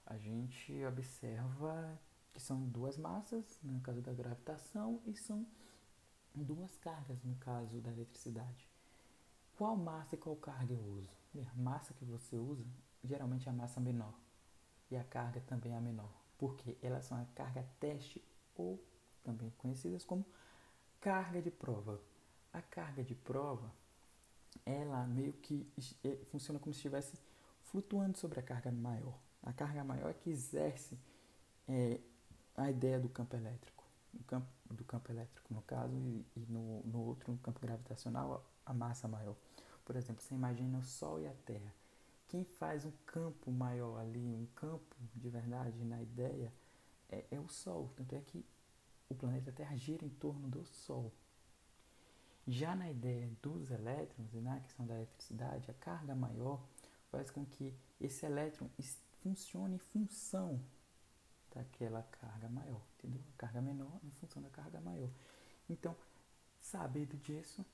a 0.05 0.17
gente 0.17 0.83
observa 0.85 1.99
que 2.33 2.41
são 2.41 2.65
duas 2.67 2.97
massas, 2.97 3.59
no 3.63 3.79
caso 3.81 4.01
da 4.01 4.13
gravitação, 4.13 5.01
e 5.05 5.15
são 5.15 5.45
duas 6.33 6.75
cargas, 6.77 7.23
no 7.23 7.35
caso 7.35 7.79
da 7.79 7.91
eletricidade. 7.91 8.67
Qual 9.55 9.75
massa 9.75 10.15
e 10.15 10.17
qual 10.17 10.35
carga 10.35 10.73
eu 10.73 10.81
uso? 10.81 11.09
A 11.35 11.55
massa 11.55 11.93
que 11.93 12.05
você 12.05 12.35
usa 12.37 12.63
geralmente 13.03 13.47
é 13.47 13.51
a 13.51 13.55
massa 13.55 13.79
menor 13.79 14.13
e 14.89 14.95
a 14.95 15.03
carga 15.03 15.41
também 15.41 15.73
é 15.73 15.77
a 15.77 15.81
menor, 15.81 16.11
porque 16.37 16.77
elas 16.81 17.05
são 17.05 17.19
a 17.19 17.25
carga 17.35 17.65
teste 17.79 18.23
ou 18.55 18.79
também 19.23 19.51
conhecidas 19.57 20.03
como 20.03 20.25
carga 21.01 21.41
de 21.41 21.49
prova. 21.49 21.99
A 22.51 22.61
carga 22.61 23.03
de 23.03 23.15
prova, 23.15 23.71
ela 24.65 25.05
meio 25.07 25.33
que 25.33 25.67
é, 26.03 26.15
funciona 26.31 26.59
como 26.59 26.73
se 26.73 26.77
estivesse 26.77 27.17
flutuando 27.63 28.17
sobre 28.17 28.39
a 28.39 28.43
carga 28.43 28.71
maior. 28.71 29.17
A 29.43 29.51
carga 29.51 29.83
maior 29.83 30.09
é 30.09 30.13
que 30.13 30.29
exerce 30.29 30.97
é, 31.67 31.99
a 32.55 32.69
ideia 32.69 32.99
do 32.99 33.09
campo 33.09 33.35
elétrico, 33.35 33.83
do 34.13 34.23
campo, 34.23 34.47
do 34.71 34.83
campo 34.85 35.11
elétrico 35.11 35.53
no 35.53 35.61
caso, 35.61 35.95
e, 35.95 36.25
e 36.35 36.45
no, 36.49 36.81
no 36.83 36.99
outro, 37.01 37.31
no 37.31 37.37
campo 37.39 37.59
gravitacional, 37.59 38.45
a 38.65 38.73
massa 38.73 39.07
maior. 39.07 39.35
Por 39.83 39.95
exemplo, 39.95 40.21
você 40.21 40.33
imagina 40.33 40.77
o 40.77 40.83
Sol 40.83 41.19
e 41.19 41.27
a 41.27 41.33
Terra. 41.45 41.73
Quem 42.27 42.45
faz 42.45 42.85
um 42.85 42.91
campo 43.05 43.51
maior 43.51 43.99
ali, 43.99 44.33
um 44.33 44.47
campo 44.55 44.95
de 45.13 45.29
verdade 45.29 45.83
na 45.83 46.01
ideia, 46.01 46.51
é, 47.09 47.25
é 47.29 47.39
o 47.39 47.49
Sol. 47.49 47.91
Tanto 47.95 48.15
é 48.15 48.21
que 48.21 48.45
o 49.09 49.15
planeta 49.15 49.51
Terra 49.51 49.75
gira 49.75 50.05
em 50.05 50.09
torno 50.09 50.47
do 50.47 50.65
Sol. 50.65 51.11
Já 52.47 52.75
na 52.75 52.89
ideia 52.89 53.29
dos 53.41 53.71
elétrons 53.71 54.33
e 54.33 54.37
na 54.37 54.59
questão 54.59 54.85
da 54.85 54.95
eletricidade, 54.95 55.69
a 55.69 55.73
carga 55.73 56.15
maior 56.15 56.61
faz 57.09 57.29
com 57.29 57.45
que 57.45 57.73
esse 58.01 58.25
elétron 58.25 58.67
funcione 59.23 59.75
em 59.75 59.79
função 59.79 60.61
daquela 61.55 62.03
carga 62.03 62.49
maior, 62.49 62.81
entendeu? 62.97 63.21
A 63.33 63.37
carga 63.37 63.61
menor 63.61 63.99
em 64.03 64.11
função 64.11 64.41
da 64.41 64.49
carga 64.49 64.81
maior. 64.81 65.09
Então, 65.69 65.95
sabendo 66.59 67.17
disso, 67.17 67.65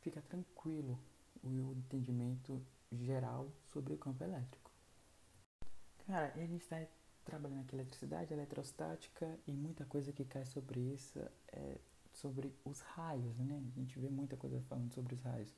fica 0.00 0.20
tranquilo 0.20 0.98
o 1.42 1.72
entendimento 1.72 2.60
geral 2.90 3.48
sobre 3.72 3.92
o 3.92 3.98
campo 3.98 4.24
elétrico. 4.24 4.70
Cara, 6.06 6.32
a 6.34 6.38
gente 6.38 6.62
está 6.62 6.84
trabalhando 7.24 7.62
aqui 7.62 7.74
eletricidade, 7.74 8.32
eletrostática 8.32 9.38
e 9.46 9.52
muita 9.52 9.84
coisa 9.84 10.12
que 10.12 10.24
cai 10.24 10.44
sobre 10.44 10.80
isso 10.80 11.18
é 11.48 11.78
sobre 12.12 12.54
os 12.64 12.80
raios, 12.80 13.36
né? 13.38 13.62
A 13.76 13.78
gente 13.78 13.98
vê 13.98 14.08
muita 14.08 14.36
coisa 14.36 14.60
falando 14.62 14.92
sobre 14.92 15.14
os 15.14 15.22
raios. 15.22 15.52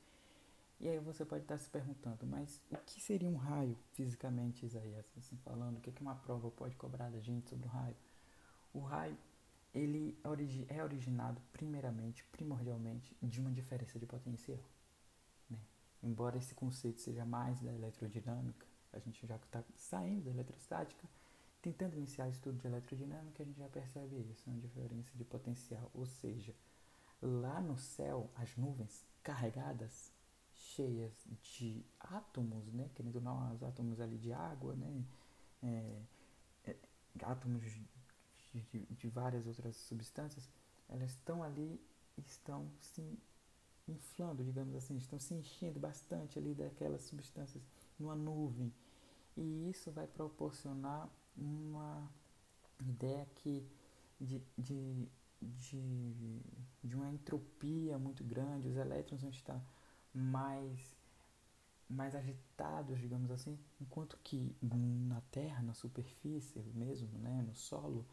E 0.79 0.87
aí 0.87 0.97
você 0.99 1.25
pode 1.25 1.43
estar 1.43 1.57
se 1.57 1.69
perguntando, 1.69 2.25
mas 2.25 2.61
o 2.71 2.77
que 2.77 3.01
seria 3.01 3.27
um 3.27 3.35
raio 3.35 3.77
fisicamente, 3.91 4.65
Isaías? 4.65 5.05
Assim, 5.17 5.35
falando, 5.37 5.77
o 5.77 5.81
que, 5.81 5.91
que 5.91 6.01
uma 6.01 6.15
prova 6.15 6.49
pode 6.51 6.77
cobrar 6.77 7.09
da 7.09 7.19
gente 7.19 7.49
sobre 7.49 7.67
o 7.67 7.69
raio? 7.69 7.95
O 8.73 8.79
raio, 8.79 9.17
ele 9.73 10.17
é 10.69 10.81
originado 10.81 11.41
primeiramente, 11.51 12.23
primordialmente, 12.31 13.13
de 13.21 13.41
uma 13.41 13.51
diferença 13.51 13.99
de 13.99 14.05
potencial. 14.05 14.59
Né? 15.49 15.59
Embora 16.01 16.37
esse 16.37 16.55
conceito 16.55 17.01
seja 17.01 17.25
mais 17.25 17.59
da 17.59 17.73
eletrodinâmica, 17.73 18.65
a 18.93 18.99
gente 18.99 19.27
já 19.27 19.35
está 19.35 19.61
saindo 19.75 20.23
da 20.23 20.31
eletrostática, 20.31 21.05
tentando 21.61 21.97
iniciar 21.97 22.27
o 22.27 22.31
estudo 22.31 22.57
de 22.57 22.67
eletrodinâmica, 22.67 23.43
a 23.43 23.45
gente 23.45 23.59
já 23.59 23.67
percebe 23.67 24.15
isso, 24.31 24.49
uma 24.49 24.57
diferença 24.57 25.11
de 25.13 25.25
potencial. 25.25 25.91
Ou 25.93 26.05
seja, 26.05 26.55
lá 27.21 27.59
no 27.59 27.77
céu, 27.77 28.31
as 28.35 28.55
nuvens 28.55 29.05
carregadas 29.21 30.13
cheias 30.59 31.13
de 31.41 31.85
átomos, 31.99 32.71
né? 32.73 32.89
Querendo 32.93 33.21
não, 33.21 33.53
os 33.53 33.63
átomos 33.63 33.99
ali 33.99 34.17
de 34.17 34.31
água, 34.31 34.75
né? 34.75 35.03
É, 35.63 36.01
é, 36.65 36.75
átomos 37.23 37.63
de, 37.63 37.87
de, 38.53 38.85
de, 38.85 39.07
várias 39.09 39.47
outras 39.47 39.75
substâncias, 39.75 40.49
elas 40.87 41.11
estão 41.11 41.43
ali, 41.43 41.79
estão 42.17 42.69
se 42.79 43.17
inflando, 43.87 44.43
digamos 44.43 44.75
assim, 44.75 44.97
estão 44.97 45.19
se 45.19 45.33
enchendo 45.33 45.79
bastante 45.79 46.37
ali 46.37 46.53
daquelas 46.53 47.01
substâncias 47.03 47.63
numa 47.97 48.15
nuvem. 48.15 48.71
E 49.35 49.69
isso 49.69 49.91
vai 49.91 50.07
proporcionar 50.07 51.09
uma 51.37 52.09
ideia 52.81 53.25
que 53.35 53.65
de, 54.19 54.41
de, 54.57 55.07
de, 55.41 56.41
de 56.83 56.95
uma 56.95 57.09
entropia 57.09 57.97
muito 57.97 58.23
grande, 58.23 58.67
os 58.67 58.75
elétrons 58.75 59.21
vão 59.21 59.29
estar 59.29 59.63
mais 60.13 60.97
mais 61.89 62.13
agitados, 62.13 62.99
digamos 62.99 63.31
assim, 63.31 63.57
enquanto 63.81 64.15
que 64.23 64.55
na 64.61 65.21
Terra, 65.31 65.63
na 65.63 65.73
superfície 65.73 66.59
mesmo, 66.75 67.17
né, 67.17 67.41
no 67.41 67.55
solo, 67.55 68.05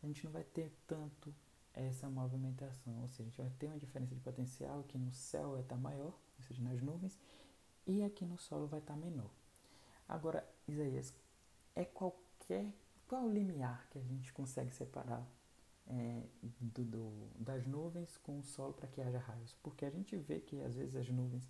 a 0.00 0.06
gente 0.06 0.24
não 0.24 0.30
vai 0.30 0.44
ter 0.44 0.72
tanto 0.86 1.34
essa 1.74 2.08
movimentação, 2.08 3.00
ou 3.02 3.08
seja, 3.08 3.22
a 3.22 3.26
gente 3.26 3.42
vai 3.42 3.50
ter 3.58 3.66
uma 3.66 3.78
diferença 3.78 4.14
de 4.14 4.20
potencial 4.20 4.84
que 4.84 4.96
no 4.96 5.12
céu 5.12 5.52
vai 5.52 5.62
estar 5.62 5.76
maior, 5.76 6.16
ou 6.38 6.44
seja, 6.46 6.62
nas 6.62 6.80
nuvens, 6.80 7.18
e 7.84 8.02
aqui 8.04 8.24
no 8.24 8.38
solo 8.38 8.68
vai 8.68 8.78
estar 8.78 8.96
menor. 8.96 9.30
Agora, 10.08 10.48
Isaías, 10.68 11.12
é 11.74 11.84
qualquer 11.84 12.72
qual 13.08 13.24
o 13.24 13.32
limiar 13.32 13.88
que 13.90 13.98
a 13.98 14.02
gente 14.02 14.32
consegue 14.32 14.72
separar 14.72 15.26
é, 15.88 16.22
do, 16.42 16.84
do, 16.84 17.28
das 17.38 17.66
nuvens 17.66 18.16
com 18.18 18.38
o 18.38 18.42
solo 18.42 18.72
para 18.72 18.88
que 18.88 19.00
haja 19.00 19.18
raios. 19.18 19.54
Porque 19.62 19.84
a 19.84 19.90
gente 19.90 20.16
vê 20.16 20.40
que 20.40 20.60
às 20.62 20.74
vezes 20.74 20.96
as 20.96 21.08
nuvens 21.08 21.48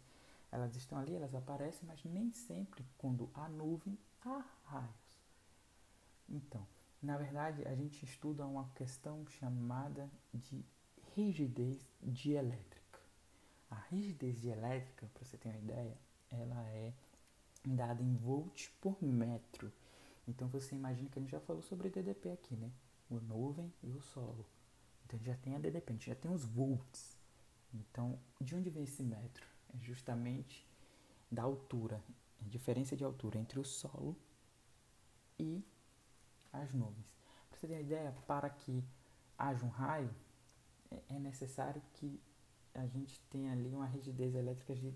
elas 0.50 0.76
estão 0.76 0.98
ali, 0.98 1.14
elas 1.14 1.34
aparecem, 1.34 1.86
mas 1.86 2.04
nem 2.04 2.30
sempre 2.32 2.84
quando 2.96 3.28
há 3.34 3.48
nuvem 3.48 3.98
há 4.24 4.44
raios. 4.64 5.20
Então, 6.28 6.66
na 7.02 7.16
verdade, 7.16 7.66
a 7.66 7.74
gente 7.74 8.04
estuda 8.04 8.46
uma 8.46 8.68
questão 8.74 9.26
chamada 9.26 10.10
de 10.32 10.64
rigidez 11.14 11.86
dielétrica. 12.02 13.00
A 13.70 13.76
rigidez 13.90 14.40
dielétrica, 14.40 15.06
para 15.12 15.24
você 15.24 15.36
ter 15.36 15.48
uma 15.48 15.58
ideia, 15.58 15.96
ela 16.30 16.62
é 16.68 16.92
dada 17.64 18.02
em 18.02 18.14
volts 18.16 18.68
por 18.80 19.02
metro. 19.02 19.72
Então 20.26 20.48
você 20.48 20.74
imagina 20.74 21.08
que 21.08 21.18
a 21.18 21.22
gente 21.22 21.30
já 21.30 21.40
falou 21.40 21.62
sobre 21.62 21.88
DDP 21.88 22.30
aqui, 22.30 22.56
né? 22.56 22.70
O 23.10 23.20
nuvem 23.20 23.72
e 23.82 23.90
o 23.92 24.00
solo. 24.00 24.46
Então 25.04 25.18
já 25.22 25.36
tem 25.36 25.54
a 25.54 25.58
DDP, 25.58 25.90
a 25.90 25.92
gente 25.92 26.06
já 26.06 26.14
tem 26.14 26.30
os 26.30 26.44
volts. 26.44 27.16
Então, 27.72 28.18
de 28.40 28.54
onde 28.54 28.70
vem 28.70 28.84
esse 28.84 29.02
metro? 29.02 29.46
É 29.74 29.78
justamente 29.78 30.66
da 31.30 31.42
altura, 31.42 32.02
a 32.40 32.48
diferença 32.48 32.96
de 32.96 33.04
altura 33.04 33.38
entre 33.38 33.58
o 33.58 33.64
solo 33.64 34.16
e 35.38 35.62
as 36.52 36.72
nuvens. 36.72 37.06
Para 37.48 37.58
você 37.58 37.66
ter 37.66 37.74
uma 37.74 37.80
ideia, 37.80 38.14
para 38.26 38.48
que 38.50 38.82
haja 39.38 39.64
um 39.64 39.68
raio, 39.68 40.14
é, 40.90 41.02
é 41.10 41.18
necessário 41.18 41.82
que 41.94 42.20
a 42.74 42.86
gente 42.86 43.20
tenha 43.30 43.52
ali 43.52 43.74
uma 43.74 43.86
rigidez 43.86 44.34
elétrica 44.34 44.74
de 44.74 44.94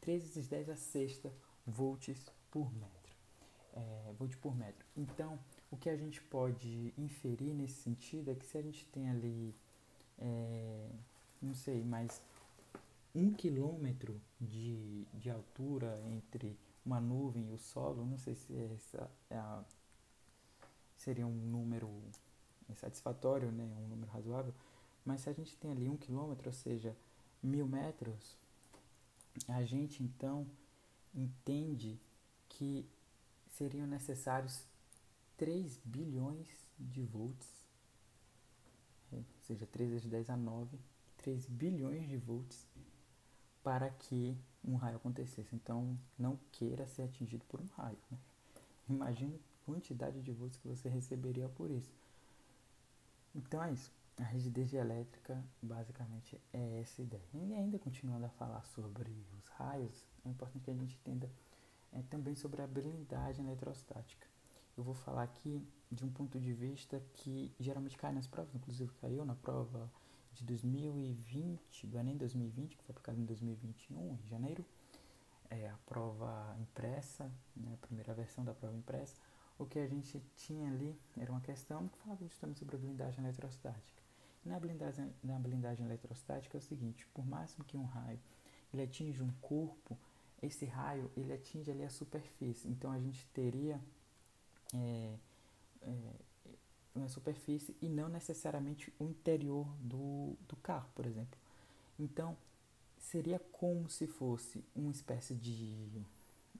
3 0.00 0.22
vezes 0.22 0.48
10 0.48 0.70
a 0.70 0.76
sexta 0.76 1.32
volts 1.66 2.30
por 2.50 2.72
metro. 2.72 3.16
É, 3.74 4.12
volt 4.18 4.36
por 4.38 4.56
metro. 4.56 4.86
Então, 4.96 5.38
o 5.70 5.76
que 5.76 5.88
a 5.88 5.96
gente 5.96 6.20
pode 6.22 6.92
inferir 6.96 7.54
nesse 7.54 7.82
sentido 7.82 8.30
é 8.30 8.34
que 8.34 8.46
se 8.46 8.56
a 8.56 8.62
gente 8.62 8.86
tem 8.86 9.08
ali, 9.10 9.54
é, 10.18 10.88
não 11.42 11.54
sei, 11.54 11.84
mais 11.84 12.20
um 13.14 13.32
quilômetro 13.32 14.20
de, 14.40 15.04
de 15.14 15.30
altura 15.30 16.00
entre 16.06 16.56
uma 16.84 17.00
nuvem 17.00 17.48
e 17.48 17.52
o 17.52 17.58
solo, 17.58 18.06
não 18.06 18.16
sei 18.18 18.34
se 18.34 18.54
essa 18.56 19.10
é 19.28 19.36
a, 19.36 19.64
seria 20.96 21.26
um 21.26 21.34
número 21.34 21.90
satisfatório, 22.74 23.50
né, 23.50 23.64
um 23.78 23.88
número 23.88 24.10
razoável, 24.10 24.54
mas 25.04 25.22
se 25.22 25.30
a 25.30 25.32
gente 25.32 25.56
tem 25.56 25.70
ali 25.70 25.88
um 25.88 25.96
quilômetro, 25.96 26.48
ou 26.48 26.52
seja, 26.52 26.96
mil 27.42 27.66
metros, 27.66 28.36
a 29.48 29.64
gente 29.64 30.02
então 30.02 30.46
entende 31.14 31.98
que 32.48 32.86
seriam 33.46 33.86
necessários 33.86 34.67
3 35.38 35.80
bilhões 35.84 36.46
de 36.78 37.02
volts, 37.04 37.48
é, 39.12 39.16
ou 39.16 39.24
seja, 39.40 39.66
3 39.66 39.90
vezes 39.90 40.06
10 40.06 40.28
a 40.30 40.36
9, 40.36 40.78
3 41.16 41.46
bilhões 41.46 42.06
de 42.06 42.18
volts 42.18 42.66
para 43.62 43.88
que 43.88 44.36
um 44.64 44.76
raio 44.76 44.96
acontecesse. 44.96 45.54
Então, 45.54 45.98
não 46.18 46.38
queira 46.52 46.86
ser 46.86 47.02
atingido 47.02 47.44
por 47.46 47.60
um 47.60 47.66
raio. 47.76 47.98
Né? 48.10 48.18
A 49.00 49.12
quantidade 49.64 50.22
de 50.22 50.32
volts 50.32 50.56
que 50.56 50.66
você 50.66 50.88
receberia 50.88 51.48
por 51.48 51.70
isso. 51.70 51.92
Então 53.34 53.62
é 53.62 53.72
isso. 53.72 53.92
A 54.16 54.24
rigidez 54.24 54.72
elétrica 54.72 55.44
basicamente 55.62 56.40
é 56.52 56.80
essa 56.80 57.02
ideia. 57.02 57.22
E 57.34 57.54
ainda 57.54 57.78
continuando 57.78 58.26
a 58.26 58.30
falar 58.30 58.64
sobre 58.64 59.10
os 59.38 59.46
raios, 59.48 60.06
é 60.24 60.28
importante 60.28 60.64
que 60.64 60.70
a 60.70 60.74
gente 60.74 60.96
entenda 60.96 61.30
é, 61.92 62.02
também 62.10 62.34
sobre 62.34 62.62
a 62.62 62.66
blindagem 62.66 63.46
eletrostática. 63.46 64.26
Eu 64.78 64.84
vou 64.84 64.94
falar 64.94 65.24
aqui 65.24 65.60
de 65.90 66.04
um 66.04 66.08
ponto 66.08 66.38
de 66.38 66.52
vista 66.52 67.02
que 67.14 67.52
geralmente 67.58 67.98
cai 67.98 68.12
nas 68.12 68.28
provas, 68.28 68.54
inclusive 68.54 68.92
caiu 69.00 69.24
na 69.24 69.34
prova 69.34 69.90
de 70.32 70.44
2020, 70.44 71.84
do 71.88 71.98
Enem 71.98 72.16
2020, 72.16 72.76
que 72.76 72.84
foi 72.84 72.92
aplicado 72.92 73.20
em 73.20 73.24
2021, 73.24 74.14
em 74.22 74.28
janeiro, 74.28 74.64
é, 75.50 75.68
a 75.68 75.76
prova 75.84 76.56
impressa, 76.60 77.28
né, 77.56 77.74
a 77.74 77.86
primeira 77.88 78.14
versão 78.14 78.44
da 78.44 78.54
prova 78.54 78.76
impressa, 78.76 79.16
o 79.58 79.66
que 79.66 79.80
a 79.80 79.86
gente 79.88 80.22
tinha 80.36 80.70
ali 80.70 80.96
era 81.16 81.32
uma 81.32 81.40
questão 81.40 81.88
que 81.88 81.98
falava 81.98 82.24
justamente 82.24 82.60
sobre 82.60 82.76
a 82.76 82.78
blindagem 82.78 83.24
eletrostática. 83.24 84.00
Na 84.44 84.60
blindagem, 84.60 85.12
na 85.24 85.40
blindagem 85.40 85.84
eletrostática 85.84 86.56
é 86.56 86.60
o 86.60 86.62
seguinte, 86.62 87.04
por 87.08 87.26
máximo 87.26 87.64
que 87.64 87.76
um 87.76 87.84
raio 87.84 88.20
ele 88.72 88.84
atinja 88.84 89.24
um 89.24 89.32
corpo, 89.40 89.98
esse 90.40 90.66
raio 90.66 91.10
ele 91.16 91.32
atinge 91.32 91.68
ali 91.68 91.82
a 91.82 91.90
superfície. 91.90 92.68
Então 92.68 92.92
a 92.92 93.00
gente 93.00 93.26
teria 93.30 93.80
é, 94.74 95.14
é, 95.82 96.12
uma 96.94 97.08
superfície 97.08 97.76
e 97.80 97.88
não 97.88 98.08
necessariamente 98.08 98.92
o 98.98 99.04
interior 99.04 99.66
do, 99.80 100.36
do 100.48 100.56
carro, 100.56 100.88
por 100.94 101.06
exemplo. 101.06 101.38
Então 101.98 102.36
seria 102.98 103.38
como 103.38 103.88
se 103.88 104.06
fosse 104.06 104.64
uma 104.74 104.90
espécie 104.90 105.34
de, 105.34 106.02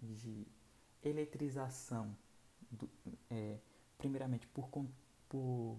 de 0.01 0.47
eletrização, 1.03 2.17
do, 2.71 2.89
é, 3.31 3.59
primeiramente 3.97 4.47
por, 4.49 4.69
por, 5.29 5.77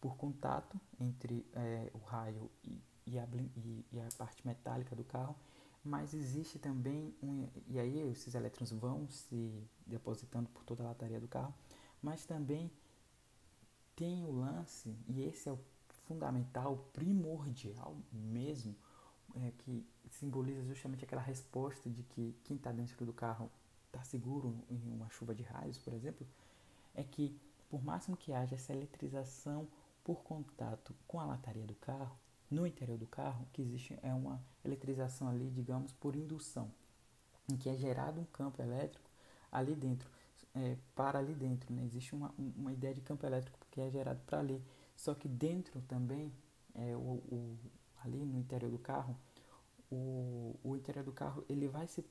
por 0.00 0.16
contato 0.16 0.80
entre 0.98 1.46
é, 1.54 1.90
o 1.94 1.98
raio 1.98 2.50
e, 2.64 2.80
e, 3.06 3.18
a, 3.18 3.28
e, 3.92 4.00
a, 4.00 4.08
parte 4.16 4.46
metálica 4.46 4.96
do 4.96 5.04
carro, 5.04 5.36
mas 5.82 6.12
existe 6.12 6.58
também, 6.58 7.14
um, 7.22 7.48
e 7.66 7.78
aí 7.78 8.00
esses 8.10 8.34
elétrons 8.34 8.70
vão 8.70 9.08
se 9.08 9.66
depositando 9.86 10.48
por 10.50 10.62
toda 10.64 10.82
a 10.82 10.88
lataria 10.88 11.20
do 11.20 11.28
carro, 11.28 11.54
mas 12.02 12.24
também 12.24 12.70
tem 13.96 14.24
o 14.24 14.32
lance, 14.32 14.94
e 15.08 15.22
esse 15.22 15.48
é 15.48 15.52
o 15.52 15.58
fundamental, 16.06 16.90
primordial 16.92 17.96
mesmo, 18.12 18.74
é, 19.36 19.52
que 19.58 19.86
simboliza 20.10 20.64
justamente 20.64 21.04
aquela 21.04 21.22
resposta 21.22 21.88
de 21.88 22.02
que 22.02 22.36
quem 22.44 22.56
está 22.56 22.72
dentro 22.72 23.04
do 23.06 23.12
carro 23.12 23.50
está 23.86 24.02
seguro 24.04 24.56
em 24.68 24.92
uma 24.92 25.08
chuva 25.08 25.34
de 25.34 25.42
raios, 25.42 25.78
por 25.78 25.92
exemplo, 25.92 26.26
é 26.94 27.02
que 27.04 27.38
por 27.68 27.82
máximo 27.82 28.16
que 28.16 28.32
haja 28.32 28.56
essa 28.56 28.72
eletrização 28.72 29.68
por 30.02 30.22
contato 30.22 30.94
com 31.06 31.20
a 31.20 31.24
lataria 31.24 31.66
do 31.66 31.74
carro, 31.76 32.18
no 32.50 32.66
interior 32.66 32.98
do 32.98 33.06
carro, 33.06 33.46
que 33.52 33.62
existe 33.62 33.98
é 34.02 34.12
uma 34.12 34.42
eletrização 34.64 35.28
ali, 35.28 35.50
digamos, 35.50 35.92
por 35.92 36.16
indução, 36.16 36.70
em 37.48 37.56
que 37.56 37.68
é 37.68 37.76
gerado 37.76 38.20
um 38.20 38.24
campo 38.24 38.60
elétrico 38.60 39.08
ali 39.52 39.74
dentro, 39.74 40.08
é, 40.54 40.76
para 40.94 41.18
ali 41.18 41.34
dentro, 41.34 41.72
né? 41.72 41.84
Existe 41.84 42.14
uma, 42.14 42.34
uma 42.56 42.72
ideia 42.72 42.94
de 42.94 43.00
campo 43.00 43.24
elétrico 43.24 43.58
que 43.70 43.80
é 43.80 43.90
gerado 43.90 44.20
para 44.26 44.40
ali, 44.40 44.62
só 44.96 45.14
que 45.14 45.28
dentro 45.28 45.80
também, 45.82 46.32
é, 46.74 46.96
o, 46.96 47.22
o 47.30 47.58
ali 48.04 48.24
no 48.24 48.38
interior 48.38 48.70
do 48.70 48.78
carro, 48.78 49.16
o, 49.90 50.56
o 50.62 50.76
interior 50.76 51.04
do 51.04 51.12
carro 51.12 51.44
ele 51.48 51.68
vai 51.68 51.86
se 51.86 52.04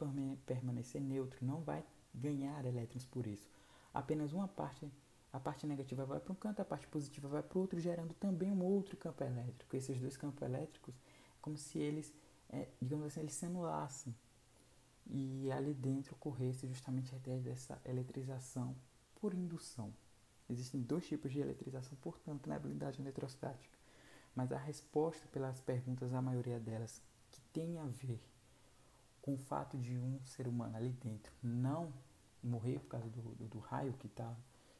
permanecer 0.45 1.01
neutro, 1.01 1.45
não 1.45 1.61
vai 1.61 1.83
ganhar 2.13 2.65
elétrons 2.65 3.05
por 3.05 3.25
isso. 3.25 3.49
Apenas 3.93 4.33
uma 4.33 4.47
parte, 4.47 4.89
a 5.31 5.39
parte 5.39 5.67
negativa 5.67 6.05
vai 6.05 6.19
para 6.19 6.31
um 6.31 6.35
canto, 6.35 6.61
a 6.61 6.65
parte 6.65 6.87
positiva 6.87 7.27
vai 7.27 7.43
para 7.43 7.57
o 7.57 7.61
outro, 7.61 7.79
gerando 7.79 8.13
também 8.15 8.51
um 8.51 8.63
outro 8.63 8.97
campo 8.97 9.23
elétrico. 9.23 9.75
Esses 9.75 9.99
dois 9.99 10.17
campos 10.17 10.41
elétricos, 10.41 10.95
como 11.41 11.55
se 11.57 11.77
eles, 11.77 12.13
é, 12.49 12.67
digamos 12.81 13.07
assim, 13.07 13.19
eles 13.19 13.33
se 13.33 13.45
anulassem. 13.45 14.15
E 15.05 15.51
ali 15.51 15.73
dentro 15.73 16.15
ocorresse 16.15 16.67
justamente 16.67 17.13
a 17.13 17.17
ideia 17.17 17.39
dessa 17.41 17.79
eletrização 17.85 18.75
por 19.15 19.33
indução. 19.33 19.93
Existem 20.49 20.81
dois 20.81 21.07
tipos 21.07 21.31
de 21.31 21.39
eletrização, 21.39 21.95
portanto, 22.01 22.47
na 22.47 22.57
blindagem 22.57 23.01
eletrostática. 23.01 23.77
Mas 24.35 24.51
a 24.51 24.57
resposta 24.57 25.27
pelas 25.27 25.59
perguntas, 25.61 26.13
a 26.13 26.21
maioria 26.21 26.59
delas, 26.59 27.01
que 27.31 27.41
tem 27.53 27.77
a 27.77 27.85
ver 27.85 28.19
com 29.21 29.35
o 29.35 29.37
fato 29.37 29.77
de 29.77 29.97
um 29.97 30.19
ser 30.23 30.47
humano 30.47 30.75
ali 30.75 30.91
dentro 30.93 31.31
não 31.43 31.93
morrer 32.41 32.79
por 32.79 32.87
causa 32.87 33.09
do, 33.09 33.21
do, 33.35 33.47
do 33.47 33.59
raio 33.59 33.93
que 33.93 34.07
está 34.07 34.35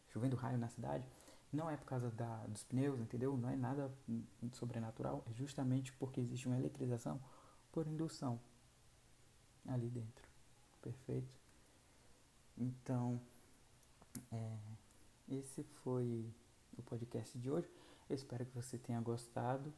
chovendo 0.10 0.36
raio 0.36 0.58
na 0.58 0.67
cidade, 0.67 1.06
não 1.52 1.69
é 1.69 1.76
por 1.76 1.86
causa 1.86 2.12
da, 2.12 2.45
dos 2.48 2.63
pneus, 2.63 3.00
entendeu? 3.00 3.36
Não 3.36 3.50
é 3.50 3.56
nada 3.56 3.91
sobrenatural, 4.54 5.24
é 5.28 5.34
justamente 5.34 5.91
porque 5.93 6.22
existe 6.22 6.48
uma 6.48 6.58
eletrização 6.58 7.19
por 7.72 7.88
indução 7.88 8.39
ali 9.67 9.89
dentro. 9.89 10.28
Perfeito? 10.82 11.34
Então, 12.58 13.19
é, 14.32 14.58
esse 15.30 15.63
foi 15.84 16.32
o 16.78 16.84
podcast 16.84 17.38
de 17.38 17.50
hoje. 17.50 17.69
Eu 18.10 18.15
espero 18.15 18.45
que 18.45 18.54
você 18.54 18.78
tenha 18.78 19.00
gostado 19.02 19.74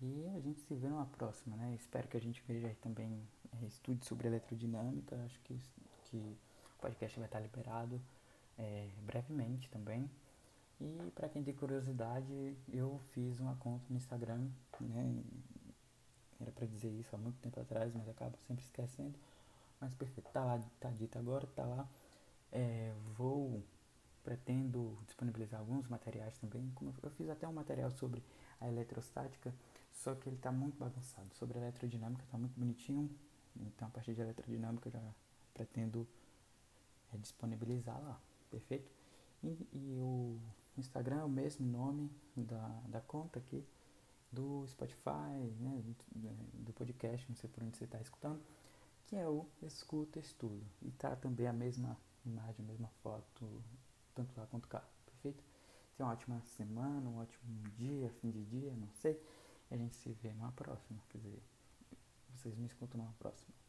e 0.00 0.26
a 0.36 0.40
gente 0.40 0.60
se 0.60 0.74
vê 0.74 0.88
numa 0.88 1.06
próxima, 1.06 1.56
né? 1.56 1.74
Espero 1.74 2.08
que 2.08 2.16
a 2.16 2.20
gente 2.20 2.42
veja 2.46 2.66
aí 2.68 2.74
também 2.76 3.26
é, 3.52 3.66
estude 3.66 4.04
sobre 4.04 4.28
eletrodinâmica. 4.28 5.16
Acho 5.24 5.40
que, 5.40 5.58
que 6.04 6.16
o 6.16 6.36
podcast 6.78 7.18
vai 7.18 7.26
estar 7.26 7.40
liberado 7.40 8.00
é, 8.58 8.88
brevemente 9.02 9.70
também. 9.70 10.10
E 10.80 11.10
para 11.14 11.28
quem 11.28 11.42
tem 11.42 11.54
curiosidade, 11.54 12.56
eu 12.72 13.00
fiz 13.12 13.38
uma 13.40 13.54
conta 13.56 13.84
no 13.88 13.96
Instagram, 13.96 14.48
né? 14.80 15.22
Era 16.40 16.50
para 16.50 16.66
dizer 16.66 16.90
isso 16.90 17.14
há 17.14 17.18
muito 17.18 17.38
tempo 17.40 17.60
atrás, 17.60 17.94
mas 17.94 18.08
acabo 18.08 18.36
sempre 18.46 18.64
esquecendo. 18.64 19.14
Mas 19.80 19.94
perfeito, 19.94 20.30
tá 20.30 20.44
lá, 20.44 20.60
tá 20.80 20.90
dito 20.90 21.18
agora, 21.18 21.46
tá 21.48 21.64
lá. 21.64 21.88
É, 22.52 22.92
vou 23.16 23.62
pretendo 24.22 24.98
disponibilizar 25.06 25.60
alguns 25.60 25.86
materiais 25.88 26.36
também. 26.38 26.72
eu 27.02 27.10
fiz 27.10 27.28
até 27.28 27.46
um 27.46 27.52
material 27.52 27.90
sobre 27.90 28.22
a 28.60 28.68
eletrostática, 28.68 29.54
só 29.92 30.14
que 30.14 30.28
ele 30.28 30.36
está 30.36 30.50
muito 30.50 30.78
bagunçado. 30.78 31.32
Sobre 31.34 31.58
a 31.58 31.62
eletrodinâmica 31.62 32.24
está 32.24 32.38
muito 32.38 32.58
bonitinho, 32.58 33.10
então 33.56 33.88
a 33.88 33.90
partir 33.90 34.14
de 34.14 34.22
eletrodinâmica 34.22 34.90
já 34.90 35.00
pretendo 35.52 36.06
é, 37.12 37.18
disponibilizar 37.18 38.00
lá, 38.02 38.18
perfeito? 38.50 38.90
E, 39.42 39.68
e, 39.72 39.98
o 40.00 40.38
Instagram 40.76 41.20
é 41.20 41.24
o 41.24 41.28
mesmo 41.28 41.66
nome 41.66 42.10
da, 42.36 42.68
da 42.88 43.00
conta 43.00 43.38
aqui, 43.38 43.64
do 44.32 44.66
Spotify, 44.66 45.52
né, 45.60 45.82
do 46.54 46.72
podcast, 46.72 47.28
não 47.28 47.36
sei 47.36 47.48
por 47.48 47.62
onde 47.62 47.76
você 47.76 47.84
está 47.84 48.00
escutando, 48.00 48.42
que 49.06 49.16
é 49.16 49.28
o 49.28 49.46
Escuta 49.62 50.18
Estudo. 50.18 50.64
E 50.82 50.90
tá 50.90 51.14
também 51.14 51.46
a 51.46 51.52
mesma 51.52 51.96
imagem, 52.24 52.64
a 52.64 52.68
mesma 52.68 52.88
foto 53.02 53.62
tanto 54.14 54.38
lá 54.38 54.46
quanto 54.46 54.68
cá, 54.68 54.82
perfeito? 55.04 55.42
Tenha 55.96 56.06
uma 56.06 56.12
ótima 56.12 56.40
semana, 56.56 57.08
um 57.08 57.18
ótimo 57.18 57.62
dia, 57.76 58.08
fim 58.20 58.30
de 58.30 58.44
dia, 58.44 58.72
não 58.76 58.88
sei. 58.90 59.20
A 59.70 59.76
gente 59.76 59.94
se 59.96 60.12
vê 60.12 60.32
numa 60.32 60.52
próxima, 60.52 61.00
quer 61.08 61.18
dizer, 61.18 61.42
vocês 62.36 62.56
me 62.56 62.66
escutam 62.66 63.00
numa 63.00 63.12
próxima. 63.14 63.63